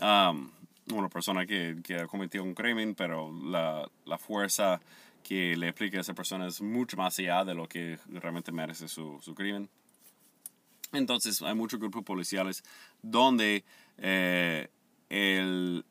Um, 0.00 0.50
una 0.92 1.08
persona 1.08 1.46
que, 1.46 1.76
que, 1.84 1.96
ha 1.96 2.06
cometido 2.06 2.44
un 2.44 2.54
crimen, 2.54 2.94
pero 2.94 3.30
la, 3.44 3.88
la, 4.06 4.18
fuerza 4.18 4.80
que 5.22 5.54
le 5.56 5.68
aplica 5.68 5.98
a 5.98 6.00
esa 6.00 6.14
persona 6.14 6.46
es 6.46 6.62
mucho 6.62 6.96
más 6.96 7.18
allá 7.18 7.44
de 7.44 7.54
lo 7.54 7.68
que 7.68 7.98
realmente 8.08 8.52
merece 8.52 8.88
su, 8.88 9.18
su 9.20 9.34
crimen. 9.34 9.68
Entonces 10.92 11.42
hay 11.42 11.54
muchos 11.54 11.78
grupos 11.78 12.04
policiales 12.04 12.64
donde 13.02 13.64
eh, 13.98 14.68
el 15.10 15.84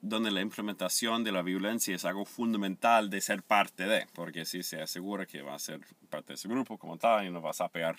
donde 0.00 0.30
la 0.30 0.40
implementación 0.40 1.22
de 1.24 1.32
la 1.32 1.42
violencia 1.42 1.94
es 1.94 2.04
algo 2.04 2.24
fundamental 2.24 3.10
de 3.10 3.20
ser 3.20 3.42
parte 3.42 3.86
de, 3.86 4.06
porque 4.14 4.44
si 4.44 4.62
se 4.62 4.80
asegura 4.80 5.26
que 5.26 5.42
va 5.42 5.54
a 5.54 5.58
ser 5.58 5.80
parte 6.08 6.28
de 6.28 6.34
ese 6.34 6.48
grupo 6.48 6.78
como 6.78 6.96
tal 6.96 7.26
y 7.26 7.30
no 7.30 7.40
vas 7.40 7.60
a 7.60 7.68
pegar 7.68 7.98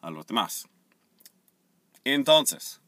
a 0.00 0.10
los 0.10 0.26
demás. 0.26 0.68
Entonces, 2.04 2.80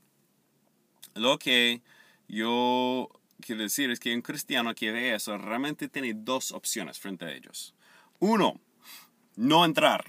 lo 1.15 1.39
que 1.39 1.83
yo 2.27 3.09
quiero 3.41 3.63
decir 3.63 3.91
es 3.91 4.01
que 4.01 4.15
un 4.15 4.23
cristiano 4.23 4.75
que 4.75 4.91
ve 4.91 5.15
eso 5.15 5.39
realmente 5.39 5.89
tiene 5.89 6.13
dos 6.15 6.53
opciones 6.53 6.99
frente 6.99 7.25
a 7.25 7.33
ellos. 7.33 7.75
Uno, 8.19 8.61
no 9.37 9.65
entrar. 9.65 10.05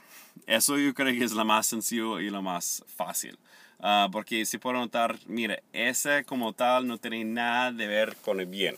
Eso 0.47 0.77
yo 0.77 0.93
creo 0.93 1.13
que 1.13 1.23
es 1.23 1.33
lo 1.33 1.45
más 1.45 1.67
sencillo 1.67 2.19
y 2.19 2.29
lo 2.29 2.41
más 2.41 2.83
fácil. 2.87 3.37
Uh, 3.79 4.09
porque 4.11 4.45
si 4.45 4.57
puedo 4.57 4.77
notar, 4.77 5.17
mire, 5.27 5.61
ese 5.73 6.23
como 6.25 6.53
tal 6.53 6.87
no 6.87 6.97
tiene 6.97 7.23
nada 7.25 7.71
de 7.71 7.87
ver 7.87 8.15
con 8.17 8.39
el 8.39 8.45
bien. 8.45 8.77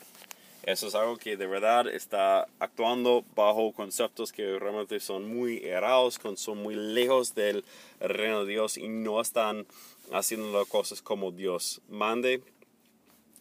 Eso 0.63 0.87
es 0.87 0.95
algo 0.95 1.15
que 1.15 1.37
de 1.37 1.47
verdad 1.47 1.87
está 1.87 2.45
actuando 2.59 3.23
bajo 3.35 3.71
conceptos 3.71 4.33
que 4.33 4.59
realmente 4.59 4.99
son 4.99 5.33
muy 5.33 5.59
errados, 5.59 6.19
son 6.35 6.57
muy 6.61 6.75
lejos 6.75 7.33
del 7.35 7.63
reino 8.01 8.43
de 8.43 8.51
Dios 8.51 8.77
y 8.77 8.89
no 8.89 9.21
están 9.21 9.65
haciendo 10.11 10.51
las 10.51 10.67
cosas 10.67 11.01
como 11.01 11.31
Dios 11.31 11.81
mande. 11.87 12.43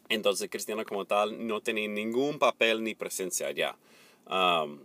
Entonces, 0.09 0.49
cristiano 0.49 0.85
como 0.85 1.05
tal 1.05 1.49
no 1.49 1.61
tiene 1.61 1.89
ningún 1.89 2.39
papel 2.39 2.85
ni 2.85 2.95
presencia 2.95 3.49
allá. 3.49 3.75
Um, 4.29 4.79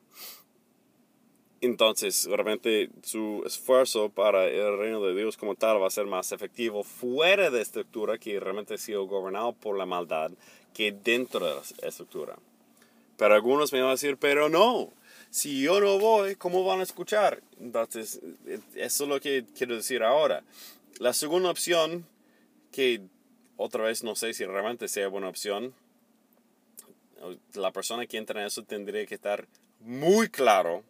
entonces, 1.62 2.26
realmente 2.26 2.90
su 3.04 3.44
esfuerzo 3.46 4.10
para 4.10 4.48
el 4.48 4.80
reino 4.80 5.00
de 5.02 5.14
Dios 5.14 5.38
como 5.38 5.54
tal 5.54 5.82
va 5.82 5.88
a 5.88 5.92
ser 5.92 6.08
más 6.08 6.32
efectivo 6.32 6.84
fuera 6.84 7.52
de 7.52 7.62
estructura 7.62 8.18
que 8.18 8.40
realmente 8.40 8.74
ha 8.74 8.78
sido 8.80 9.06
gobernado 9.06 9.54
por 9.54 9.78
la 9.78 9.86
maldad 9.86 10.32
que 10.74 10.92
dentro 10.92 11.46
de 11.46 11.54
la 11.82 11.88
estructura. 11.88 12.36
Pero 13.16 13.36
algunos 13.36 13.72
me 13.72 13.80
van 13.80 13.90
a 13.90 13.92
decir, 13.92 14.18
pero 14.18 14.50
no, 14.50 14.92
si 15.30 15.62
yo 15.62 15.80
no 15.80 16.00
voy, 16.00 16.36
¿cómo 16.36 16.64
van 16.64 16.80
a 16.80 16.84
escuchar? 16.84 17.44
Entonces, 17.60 18.20
eso 18.76 19.04
es 19.04 19.10
lo 19.10 19.20
que 19.20 19.46
quiero 19.56 19.76
decir 19.76 20.02
ahora. 20.02 20.44
La 20.98 21.14
segunda 21.14 21.52
opción, 21.52 22.08
que 22.72 23.02
otra 23.56 23.84
vez 23.84 24.04
no 24.04 24.16
sé 24.16 24.34
si 24.34 24.46
realmente 24.46 24.88
sea 24.88 25.08
buena 25.08 25.30
opción, 25.30 25.74
La 27.54 27.72
persona 27.72 28.08
que 28.08 28.18
entra 28.18 28.42
en 28.42 28.48
eso 28.48 28.64
tendría 28.64 29.06
que 29.06 29.14
estar 29.14 29.48
muy 29.80 30.28
claro, 30.28 30.84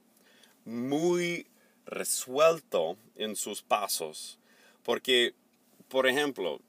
muy 0.65 1.47
resuelto 1.86 2.97
en 3.15 3.36
sus 3.36 3.62
pasos. 3.62 4.38
Porque, 4.84 5.34
por 5.88 6.08
ejemplo, 6.08 6.60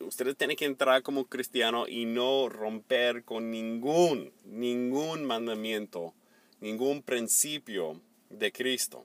ustedes 0.00 0.36
tienen 0.36 0.56
que 0.56 0.64
entrar 0.64 1.02
como 1.02 1.24
cristiano 1.26 1.86
y 1.88 2.04
no 2.04 2.48
romper 2.48 3.24
con 3.24 3.50
ningún, 3.50 4.32
ningún 4.44 5.24
mandamiento, 5.24 6.14
ningún 6.60 7.02
principio 7.02 8.00
de 8.30 8.52
Cristo. 8.52 9.04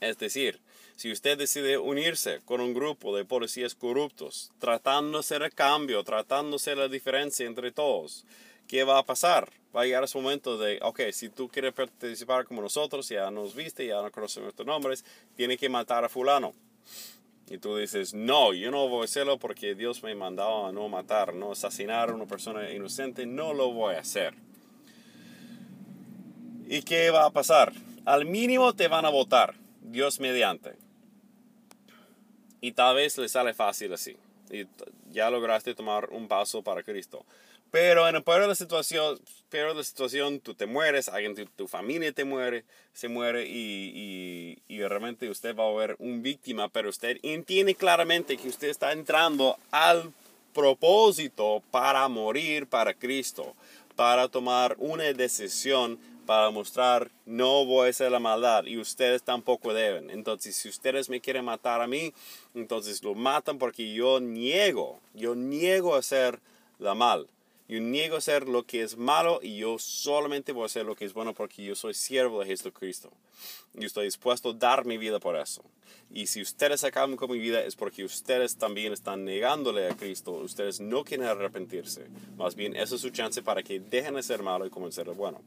Es 0.00 0.18
decir, 0.18 0.60
si 0.96 1.10
usted 1.10 1.38
decide 1.38 1.78
unirse 1.78 2.40
con 2.44 2.60
un 2.60 2.74
grupo 2.74 3.16
de 3.16 3.24
policías 3.24 3.74
corruptos, 3.74 4.52
tratando 4.58 5.18
de 5.18 5.20
hacer 5.20 5.52
cambio, 5.52 6.04
tratando 6.04 6.50
de 6.50 6.56
hacer 6.56 6.78
la 6.78 6.88
diferencia 6.88 7.46
entre 7.46 7.72
todos, 7.72 8.24
¿qué 8.66 8.84
va 8.84 8.98
a 8.98 9.06
pasar? 9.06 9.50
Va 9.74 9.82
a 9.82 9.84
llegar 9.84 10.02
ese 10.02 10.18
momento 10.18 10.58
de, 10.58 10.80
ok, 10.82 11.00
si 11.12 11.28
tú 11.28 11.48
quieres 11.48 11.72
participar 11.72 12.44
como 12.44 12.60
nosotros, 12.60 13.08
ya 13.08 13.30
nos 13.30 13.54
viste, 13.54 13.86
ya 13.86 14.02
no 14.02 14.10
conocemos 14.10 14.46
nuestros 14.46 14.66
nombres, 14.66 15.04
tiene 15.36 15.56
que 15.56 15.68
matar 15.68 16.04
a 16.04 16.08
fulano. 16.08 16.54
Y 17.48 17.58
tú 17.58 17.76
dices, 17.76 18.14
no, 18.14 18.52
yo 18.52 18.70
no 18.70 18.88
voy 18.88 19.02
a 19.02 19.04
hacerlo 19.04 19.38
porque 19.38 19.74
Dios 19.74 20.02
me 20.02 20.12
ha 20.12 20.14
mandado 20.16 20.66
a 20.66 20.72
no 20.72 20.88
matar, 20.88 21.34
no 21.34 21.52
asesinar 21.52 22.10
a 22.10 22.14
una 22.14 22.26
persona 22.26 22.70
inocente, 22.70 23.26
no 23.26 23.54
lo 23.54 23.72
voy 23.72 23.94
a 23.94 24.00
hacer. 24.00 24.34
¿Y 26.68 26.82
qué 26.82 27.10
va 27.10 27.26
a 27.26 27.30
pasar? 27.30 27.72
Al 28.04 28.24
mínimo 28.24 28.72
te 28.74 28.86
van 28.86 29.04
a 29.04 29.08
votar, 29.08 29.54
Dios 29.82 30.20
mediante. 30.20 30.76
Y 32.60 32.72
tal 32.72 32.96
vez 32.96 33.18
le 33.18 33.28
sale 33.28 33.54
fácil 33.54 33.92
así. 33.92 34.16
Y 34.50 34.66
ya 35.10 35.30
lograste 35.30 35.74
tomar 35.74 36.10
un 36.10 36.28
paso 36.28 36.62
para 36.62 36.82
Cristo. 36.82 37.24
Pero 37.70 38.08
en 38.08 38.16
el 38.16 38.22
peor 38.22 38.42
de 38.42 38.48
la 38.48 38.54
situación, 38.54 39.18
peor 39.48 39.70
de 39.70 39.76
la 39.76 39.84
situación, 39.84 40.40
tú 40.40 40.54
te 40.54 40.66
mueres, 40.66 41.08
alguien 41.08 41.34
de 41.34 41.46
tu 41.46 41.68
familia 41.68 42.12
te 42.12 42.24
muere, 42.24 42.64
se 42.92 43.08
muere 43.08 43.46
y, 43.46 44.58
y, 44.68 44.74
y, 44.74 44.82
realmente 44.82 45.28
usted 45.30 45.54
va 45.54 45.68
a 45.68 45.72
ver 45.72 45.96
un 45.98 46.22
víctima, 46.22 46.68
pero 46.68 46.88
usted 46.88 47.18
entiende 47.22 47.74
claramente 47.74 48.36
que 48.36 48.48
usted 48.48 48.68
está 48.68 48.92
entrando 48.92 49.56
al 49.70 50.12
propósito 50.52 51.62
para 51.70 52.08
morir 52.08 52.66
para 52.66 52.92
Cristo, 52.94 53.54
para 53.94 54.28
tomar 54.28 54.74
una 54.78 55.04
decisión 55.12 55.98
para 56.30 56.50
mostrar 56.50 57.10
no 57.26 57.64
voy 57.64 57.88
a 57.88 57.90
hacer 57.90 58.12
la 58.12 58.20
maldad 58.20 58.64
y 58.64 58.78
ustedes 58.78 59.24
tampoco 59.24 59.74
deben. 59.74 60.10
Entonces, 60.10 60.54
si 60.54 60.68
ustedes 60.68 61.08
me 61.08 61.20
quieren 61.20 61.44
matar 61.44 61.80
a 61.80 61.88
mí, 61.88 62.12
entonces 62.54 63.02
lo 63.02 63.16
matan 63.16 63.58
porque 63.58 63.92
yo 63.92 64.20
niego, 64.20 65.00
yo 65.12 65.34
niego 65.34 65.96
hacer 65.96 66.38
la 66.78 66.94
mal. 66.94 67.26
Yo 67.70 67.80
niego 67.80 68.16
a 68.16 68.18
hacer 68.18 68.48
lo 68.48 68.64
que 68.64 68.82
es 68.82 68.96
malo 68.96 69.38
y 69.40 69.58
yo 69.58 69.78
solamente 69.78 70.50
voy 70.50 70.64
a 70.64 70.66
hacer 70.66 70.84
lo 70.84 70.96
que 70.96 71.04
es 71.04 71.12
bueno 71.12 71.34
porque 71.34 71.62
yo 71.62 71.76
soy 71.76 71.94
siervo 71.94 72.40
de 72.40 72.46
Jesucristo. 72.46 73.12
Y 73.78 73.84
estoy 73.84 74.06
dispuesto 74.06 74.50
a 74.50 74.54
dar 74.54 74.84
mi 74.84 74.98
vida 74.98 75.20
por 75.20 75.36
eso. 75.36 75.62
Y 76.12 76.26
si 76.26 76.42
ustedes 76.42 76.82
acaban 76.82 77.14
con 77.14 77.30
mi 77.30 77.38
vida 77.38 77.62
es 77.62 77.76
porque 77.76 78.02
ustedes 78.02 78.56
también 78.56 78.92
están 78.92 79.24
negándole 79.24 79.86
a 79.86 79.96
Cristo. 79.96 80.32
Ustedes 80.32 80.80
no 80.80 81.04
quieren 81.04 81.28
arrepentirse. 81.28 82.08
Más 82.36 82.56
bien, 82.56 82.74
esa 82.74 82.96
es 82.96 83.02
su 83.02 83.10
chance 83.10 83.40
para 83.40 83.62
que 83.62 83.78
dejen 83.78 84.16
de 84.16 84.24
ser 84.24 84.42
malo 84.42 84.66
y 84.66 84.70
comiencen 84.70 85.02
a 85.02 85.04
ser 85.04 85.14
bueno. 85.14 85.40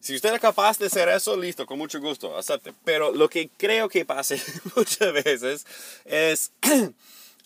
Si 0.00 0.14
usted 0.14 0.32
es 0.32 0.40
capaz 0.40 0.78
de 0.78 0.86
hacer 0.86 1.10
eso, 1.10 1.36
listo, 1.36 1.66
con 1.66 1.76
mucho 1.76 2.00
gusto, 2.00 2.34
acepte. 2.34 2.72
Pero 2.82 3.12
lo 3.12 3.28
que 3.28 3.50
creo 3.58 3.90
que 3.90 4.06
pase 4.06 4.40
muchas 4.74 5.12
veces 5.12 5.66
es 6.06 6.50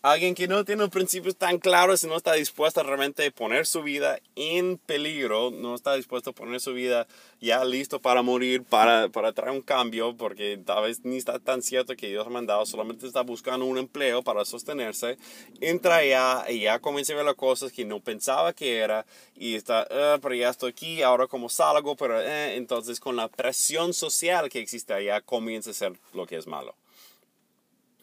Alguien 0.03 0.35
que 0.35 0.49
no 0.49 0.65
tiene 0.65 0.89
principios 0.89 1.37
tan 1.37 1.59
claros 1.59 2.03
y 2.03 2.07
no 2.07 2.17
está 2.17 2.33
dispuesto 2.33 2.81
a 2.81 2.85
realmente 2.85 3.31
poner 3.33 3.67
su 3.67 3.83
vida 3.83 4.19
en 4.35 4.79
peligro, 4.79 5.51
no 5.51 5.75
está 5.75 5.95
dispuesto 5.95 6.31
a 6.31 6.33
poner 6.33 6.59
su 6.61 6.73
vida 6.73 7.07
ya 7.39 7.63
listo 7.67 8.01
para 8.01 8.23
morir, 8.23 8.63
para, 8.63 9.11
para 9.11 9.35
traer 9.35 9.53
un 9.53 9.61
cambio, 9.61 10.17
porque 10.17 10.59
tal 10.65 10.85
vez 10.85 11.05
ni 11.05 11.19
está 11.19 11.39
tan 11.39 11.61
cierto 11.61 11.97
que 11.97 12.09
Dios 12.09 12.27
ha 12.27 12.31
mandado, 12.31 12.65
solamente 12.65 13.07
está 13.07 13.21
buscando 13.21 13.67
un 13.67 13.77
empleo 13.77 14.23
para 14.23 14.47
sostenerse, 14.47 15.19
entra 15.61 15.97
allá 15.97 16.47
y 16.49 16.61
ya 16.61 16.79
comienza 16.79 17.13
a 17.13 17.17
ver 17.17 17.27
las 17.27 17.35
cosas 17.35 17.71
que 17.71 17.85
no 17.85 18.01
pensaba 18.01 18.55
que 18.55 18.79
era 18.79 19.05
y 19.35 19.55
está, 19.55 19.87
ah, 19.91 20.19
pero 20.23 20.35
ya 20.35 20.49
estoy 20.49 20.71
aquí, 20.71 21.03
ahora 21.03 21.27
como 21.27 21.51
salgo, 21.51 21.95
pero 21.95 22.19
eh", 22.23 22.57
entonces 22.57 23.01
con 23.01 23.17
la 23.17 23.29
presión 23.29 23.93
social 23.93 24.49
que 24.49 24.61
existe 24.61 24.95
allá 24.95 25.21
comienza 25.21 25.73
a 25.73 25.75
ser 25.75 25.93
lo 26.15 26.27
que 26.27 26.37
es 26.37 26.47
malo 26.47 26.75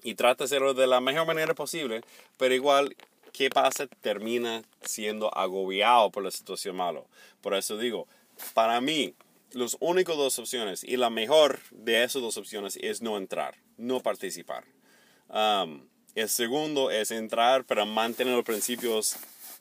y 0.08 0.16
trata 0.16 0.38
de 0.38 0.46
hacerlo 0.46 0.74
de 0.74 0.88
la 0.88 1.02
mejor 1.02 1.28
manera 1.28 1.54
posible, 1.54 2.00
pero 2.38 2.56
igual, 2.56 2.96
¿qué 3.34 3.50
pasa? 3.50 3.88
Termina 4.00 4.64
siendo 4.82 5.38
agobiado 5.38 6.12
por 6.12 6.24
la 6.24 6.32
situación 6.32 6.78
malo. 6.78 7.08
Por 7.42 7.54
eso 7.54 7.78
digo, 7.78 8.08
para 8.54 8.80
mí, 8.80 9.16
las 9.52 9.76
únicas 9.82 10.16
dos 10.16 10.40
opciones 10.40 10.86
y 10.86 10.96
la 10.96 11.10
mejor 11.10 11.60
de 11.72 12.06
esas 12.06 12.22
dos 12.22 12.38
opciones 12.38 12.80
es 12.82 13.02
no 13.02 13.18
entrar, 13.18 13.56
no 13.76 14.00
participar. 14.00 14.64
Um, 15.28 15.86
el 16.16 16.30
segundo 16.30 16.90
es 16.90 17.12
entrar, 17.12 17.66
pero 17.66 17.86
mantener 17.86 18.34
los 18.34 18.46
principios 18.46 19.18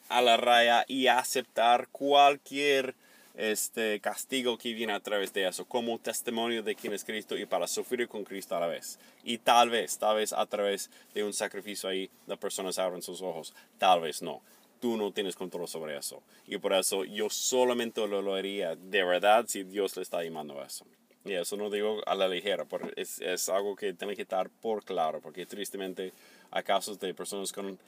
a 0.09 0.23
la 0.23 0.37
raya 0.37 0.85
y 0.87 1.09
aceptar 1.09 1.89
cualquier 1.89 2.95
este 3.37 4.01
castigo 4.01 4.57
que 4.57 4.73
viene 4.73 4.93
a 4.93 5.01
través 5.01 5.33
de 5.33 5.47
eso, 5.47 5.65
como 5.67 5.99
testimonio 5.99 6.63
de 6.63 6.75
quién 6.75 6.93
es 6.93 7.05
Cristo 7.05 7.37
y 7.37 7.47
para 7.47 7.67
sufrir 7.67 8.09
con 8.09 8.25
Cristo 8.25 8.57
a 8.57 8.61
la 8.61 8.67
vez. 8.67 8.99
Y 9.25 9.39
tal 9.39 9.71
vez, 9.71 9.99
tal 9.99 10.17
vez 10.17 10.33
a 10.33 10.47
través 10.47 10.91
de 11.15 11.23
un 11.23 11.33
sacrificio 11.33 11.89
ahí, 11.89 12.11
las 12.27 12.39
personas 12.39 12.79
abren 12.79 13.03
sus 13.03 13.21
ojos, 13.23 13.55
tal 13.79 14.01
vez 14.01 14.23
no. 14.23 14.41
Tú 14.81 14.97
no 14.97 15.13
tienes 15.13 15.37
control 15.37 15.69
sobre 15.69 15.97
eso. 15.97 16.23
Y 16.47 16.59
por 16.59 16.73
eso 16.73 17.05
yo 17.05 17.31
solamente 17.31 18.07
lo, 18.07 18.23
lo 18.23 18.35
haría 18.35 18.77
de 18.77 19.05
verdad 19.05 19.45
si 19.49 19.63
Dios 19.65 19.97
le 19.97 20.03
está 20.03 20.23
llamando 20.23 20.61
a 20.61 20.67
eso. 20.67 20.87
Y 21.25 21.33
eso 21.33 21.57
no 21.57 21.71
digo 21.71 22.01
a 22.07 22.15
la 22.15 22.29
ligera, 22.29 22.65
porque 22.65 22.93
es, 22.97 23.21
es 23.21 23.49
algo 23.49 23.75
que 23.75 23.93
tiene 23.93 24.15
que 24.15 24.23
estar 24.23 24.49
por 24.49 24.85
claro, 24.85 25.21
porque 25.21 25.45
tristemente 25.45 26.13
hay 26.53 26.63
casos 26.63 27.01
de 27.01 27.13
personas 27.15 27.53
con 27.53 27.79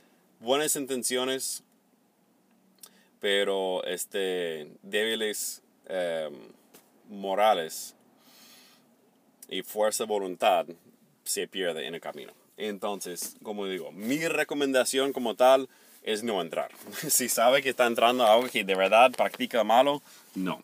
buenas 0.40 0.74
intenciones, 0.74 1.62
pero 3.20 3.85
este, 3.85 4.68
débiles 4.83 5.62
em, 5.87 6.35
morales 7.09 7.94
y 9.48 9.62
fuerza 9.62 10.04
de 10.04 10.09
voluntad 10.09 10.66
se 11.24 11.48
pierde 11.48 11.87
en 11.87 11.94
el 11.94 12.00
camino. 12.00 12.33
Entonces, 12.57 13.37
como 13.42 13.66
digo, 13.66 13.92
mi 13.92 14.26
recomendación 14.26 15.12
como 15.12 15.35
tal 15.35 15.68
es 16.02 16.22
no 16.22 16.40
entrar. 16.40 16.70
si 17.09 17.28
sabe 17.28 17.62
que 17.62 17.70
está 17.70 17.87
entrando 17.87 18.26
algo 18.26 18.48
que 18.48 18.64
de 18.64 18.74
verdad 18.74 19.11
practica 19.12 19.64
malo, 19.64 20.02
no. 20.35 20.62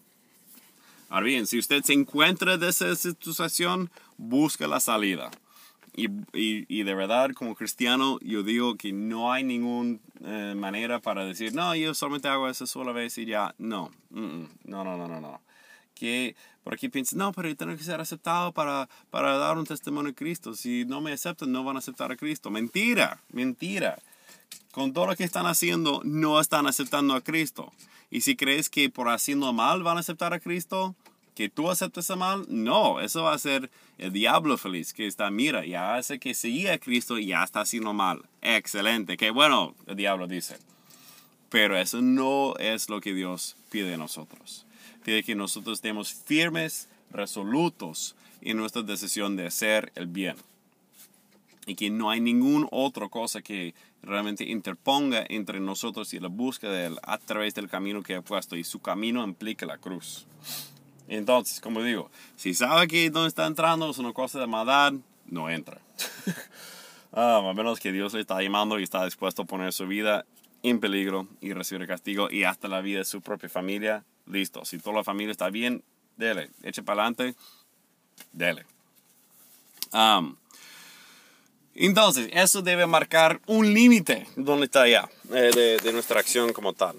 Ahora 1.09 1.27
bien, 1.27 1.47
si 1.47 1.59
usted 1.59 1.83
se 1.83 1.93
encuentra 1.93 2.57
de 2.57 2.71
esa 2.71 2.95
situación, 2.97 3.91
busca 4.17 4.67
la 4.67 4.81
salida. 4.81 5.31
Y, 5.97 6.09
y, 6.33 6.67
y, 6.69 6.83
de 6.83 6.95
verdad, 6.95 7.31
como 7.35 7.55
cristiano, 7.55 8.19
yo 8.21 8.43
digo 8.43 8.77
que 8.77 8.93
no 8.93 9.33
hay 9.33 9.45
ninguna 9.45 9.99
eh, 10.25 10.55
manera 10.57 10.99
para 10.99 11.25
decir, 11.25 11.55
no, 11.55 11.75
yo 11.77 11.95
solamente 11.95 12.27
hago 12.27 12.49
eso 12.49 12.67
sola 12.67 12.91
vez 12.91 13.17
y 13.19 13.27
ya. 13.27 13.55
No, 13.59 13.93
no, 14.11 14.49
no, 14.65 14.85
no, 14.85 15.07
no, 15.07 15.21
no. 15.21 15.41
Que 15.95 16.35
por 16.65 16.75
aquí 16.75 16.89
piensas, 16.89 17.15
no, 17.17 17.33
pero 17.33 17.49
yo 17.49 17.57
tengo 17.57 17.77
que 17.77 17.85
ser 17.85 18.01
aceptado 18.01 18.51
para, 18.51 18.89
para 19.11 19.39
dar 19.39 19.57
un 19.57 19.67
testimonio 19.67 20.11
de 20.11 20.17
Cristo. 20.17 20.55
Si 20.55 20.85
no 20.85 21.01
me 21.01 21.13
aceptan, 21.13 21.53
no 21.53 21.63
van 21.63 21.77
a 21.77 21.79
aceptar 21.79 22.11
a 22.11 22.17
Cristo. 22.17 22.51
Mentira, 22.51 23.21
mentira. 23.31 23.99
Con 24.73 24.93
todo 24.93 25.07
lo 25.07 25.15
que 25.15 25.23
están 25.23 25.47
haciendo, 25.47 26.01
no 26.05 26.41
están 26.41 26.67
aceptando 26.67 27.15
a 27.15 27.21
Cristo. 27.21 27.73
Y 28.11 28.23
si 28.23 28.35
crees 28.35 28.69
que 28.69 28.91
por 28.91 29.09
haciendo 29.09 29.53
mal 29.53 29.85
van 29.85 29.99
a 29.99 30.01
aceptar 30.01 30.33
a 30.33 30.41
Cristo, 30.41 30.97
que 31.35 31.49
tú 31.49 31.71
aceptes 31.71 32.09
el 32.11 32.17
mal, 32.17 32.47
no, 32.49 33.01
eso 33.01 33.25
va 33.25 33.35
a 33.35 33.39
ser 33.39 33.71
el 33.99 34.13
diablo 34.13 34.57
feliz, 34.57 34.93
que 34.93 35.07
está, 35.07 35.31
mira, 35.31 35.65
ya 35.67 35.97
hace 35.97 36.19
que 36.19 36.35
seguía 36.35 36.75
a 36.75 36.79
Cristo 36.79 37.19
y 37.19 37.27
ya 37.27 37.43
está 37.43 37.61
haciendo 37.61 37.93
mal. 37.93 38.23
Excelente, 38.41 39.17
que 39.17 39.31
bueno, 39.31 39.75
el 39.87 39.97
diablo 39.97 40.27
dice. 40.27 40.57
Pero 41.51 41.79
eso 41.79 42.03
no 42.03 42.57
es 42.57 42.89
lo 42.89 43.01
que 43.01 43.15
Dios 43.15 43.57
pide 43.71 43.91
de 43.91 43.97
nosotros. 43.97 44.67
Pide 45.05 45.23
que 45.23 45.35
nosotros 45.35 45.79
estemos 45.79 46.13
firmes, 46.13 46.89
resolutos 47.11 48.17
en 48.41 48.57
nuestra 48.57 48.83
decisión 48.83 49.37
de 49.37 49.47
hacer 49.47 49.93
el 49.95 50.07
bien. 50.07 50.37
Y 51.67 51.77
que 51.77 51.91
no 51.91 52.11
hay 52.11 52.21
ninguna 52.21 52.67
otra 52.71 53.09
cosa 53.09 53.41
que 53.41 53.75
realmente 54.03 54.45
interponga 54.45 55.25
entre 55.29 55.61
nosotros 55.61 56.13
y 56.13 56.21
la 56.21 56.29
búsqueda 56.29 56.73
de 56.73 56.87
Él 56.87 56.99
a 57.03 57.19
través 57.19 57.55
del 57.55 57.69
camino 57.69 58.03
que 58.03 58.17
ha 58.17 58.23
puesto. 58.23 58.57
Y 58.57 58.65
su 58.65 58.81
camino 58.81 59.25
implica 59.25 59.65
la 59.65 59.79
cruz. 59.79 60.27
Entonces, 61.09 61.61
como 61.61 61.83
digo, 61.83 62.11
si 62.37 62.55
sabe 62.55 62.89
que 62.89 63.11
donde 63.11 63.29
está 63.29 63.47
entrando 63.47 63.91
es 63.91 63.99
una 63.99 64.13
cosa 64.13 64.41
de 64.41 64.47
maldad, 64.47 64.95
no 65.27 65.51
entra. 65.51 65.81
ah, 67.13 67.43
a 67.49 67.55
menos 67.55 67.81
que 67.81 67.93
Dios 67.93 68.15
le 68.15 68.21
está 68.21 68.41
llamando 68.43 68.79
y 68.79 68.83
está 68.83 69.05
dispuesto 69.05 69.43
a 69.43 69.45
poner 69.45 69.73
su 69.73 69.87
vida 69.87 70.25
en 70.63 70.81
peligro 70.81 71.29
y 71.41 71.53
recibir 71.53 71.87
castigo 71.87 72.31
y 72.31 72.45
hasta 72.45 72.69
la 72.69 72.81
vida 72.81 73.01
de 73.01 73.05
su 73.05 73.21
propia 73.21 73.49
familia, 73.49 74.05
listo. 74.27 74.65
Si 74.65 74.79
toda 74.79 74.97
la 74.97 75.05
familia 75.05 75.33
está 75.33 75.51
bien, 75.51 75.83
dele. 76.17 76.51
Eche 76.63 76.83
para 76.83 77.03
adelante, 77.03 77.35
dele. 78.33 78.65
Entonces, 81.75 82.31
eso 82.33 82.63
debe 82.63 82.87
marcar 82.87 83.41
un 83.47 83.75
límite 83.75 84.27
donde 84.37 84.67
está 84.67 84.89
ya 84.89 85.09
eh, 85.33 85.51
de, 85.55 85.77
de, 85.79 85.93
nuestra 85.93 86.21
acción 86.21 86.53
como 86.53 86.73
tal. 86.73 86.97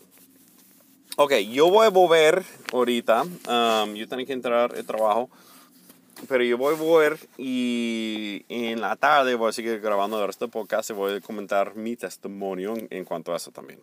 Ok, 1.17 1.31
yo 1.49 1.69
voy 1.69 1.85
a 1.85 1.89
volver 1.89 2.43
ahorita. 2.73 3.21
Um, 3.21 3.93
yo 3.93 4.05
tengo 4.05 4.25
que 4.25 4.33
entrar 4.33 4.75
al 4.75 4.85
trabajo. 4.85 5.29
Pero 6.27 6.43
yo 6.43 6.57
voy 6.57 6.75
a 6.75 6.77
volver 6.77 7.17
y 7.37 8.43
en 8.49 8.81
la 8.81 8.97
tarde 8.97 9.35
voy 9.35 9.49
a 9.49 9.53
seguir 9.53 9.79
grabando 9.79 10.19
el 10.19 10.27
resto 10.27 10.45
del 10.45 10.51
podcast 10.51 10.89
y 10.89 10.93
voy 10.93 11.13
a 11.13 11.21
comentar 11.21 11.75
mi 11.75 11.95
testimonio 11.95 12.73
en 12.89 13.05
cuanto 13.05 13.33
a 13.33 13.37
eso 13.37 13.51
también. 13.51 13.79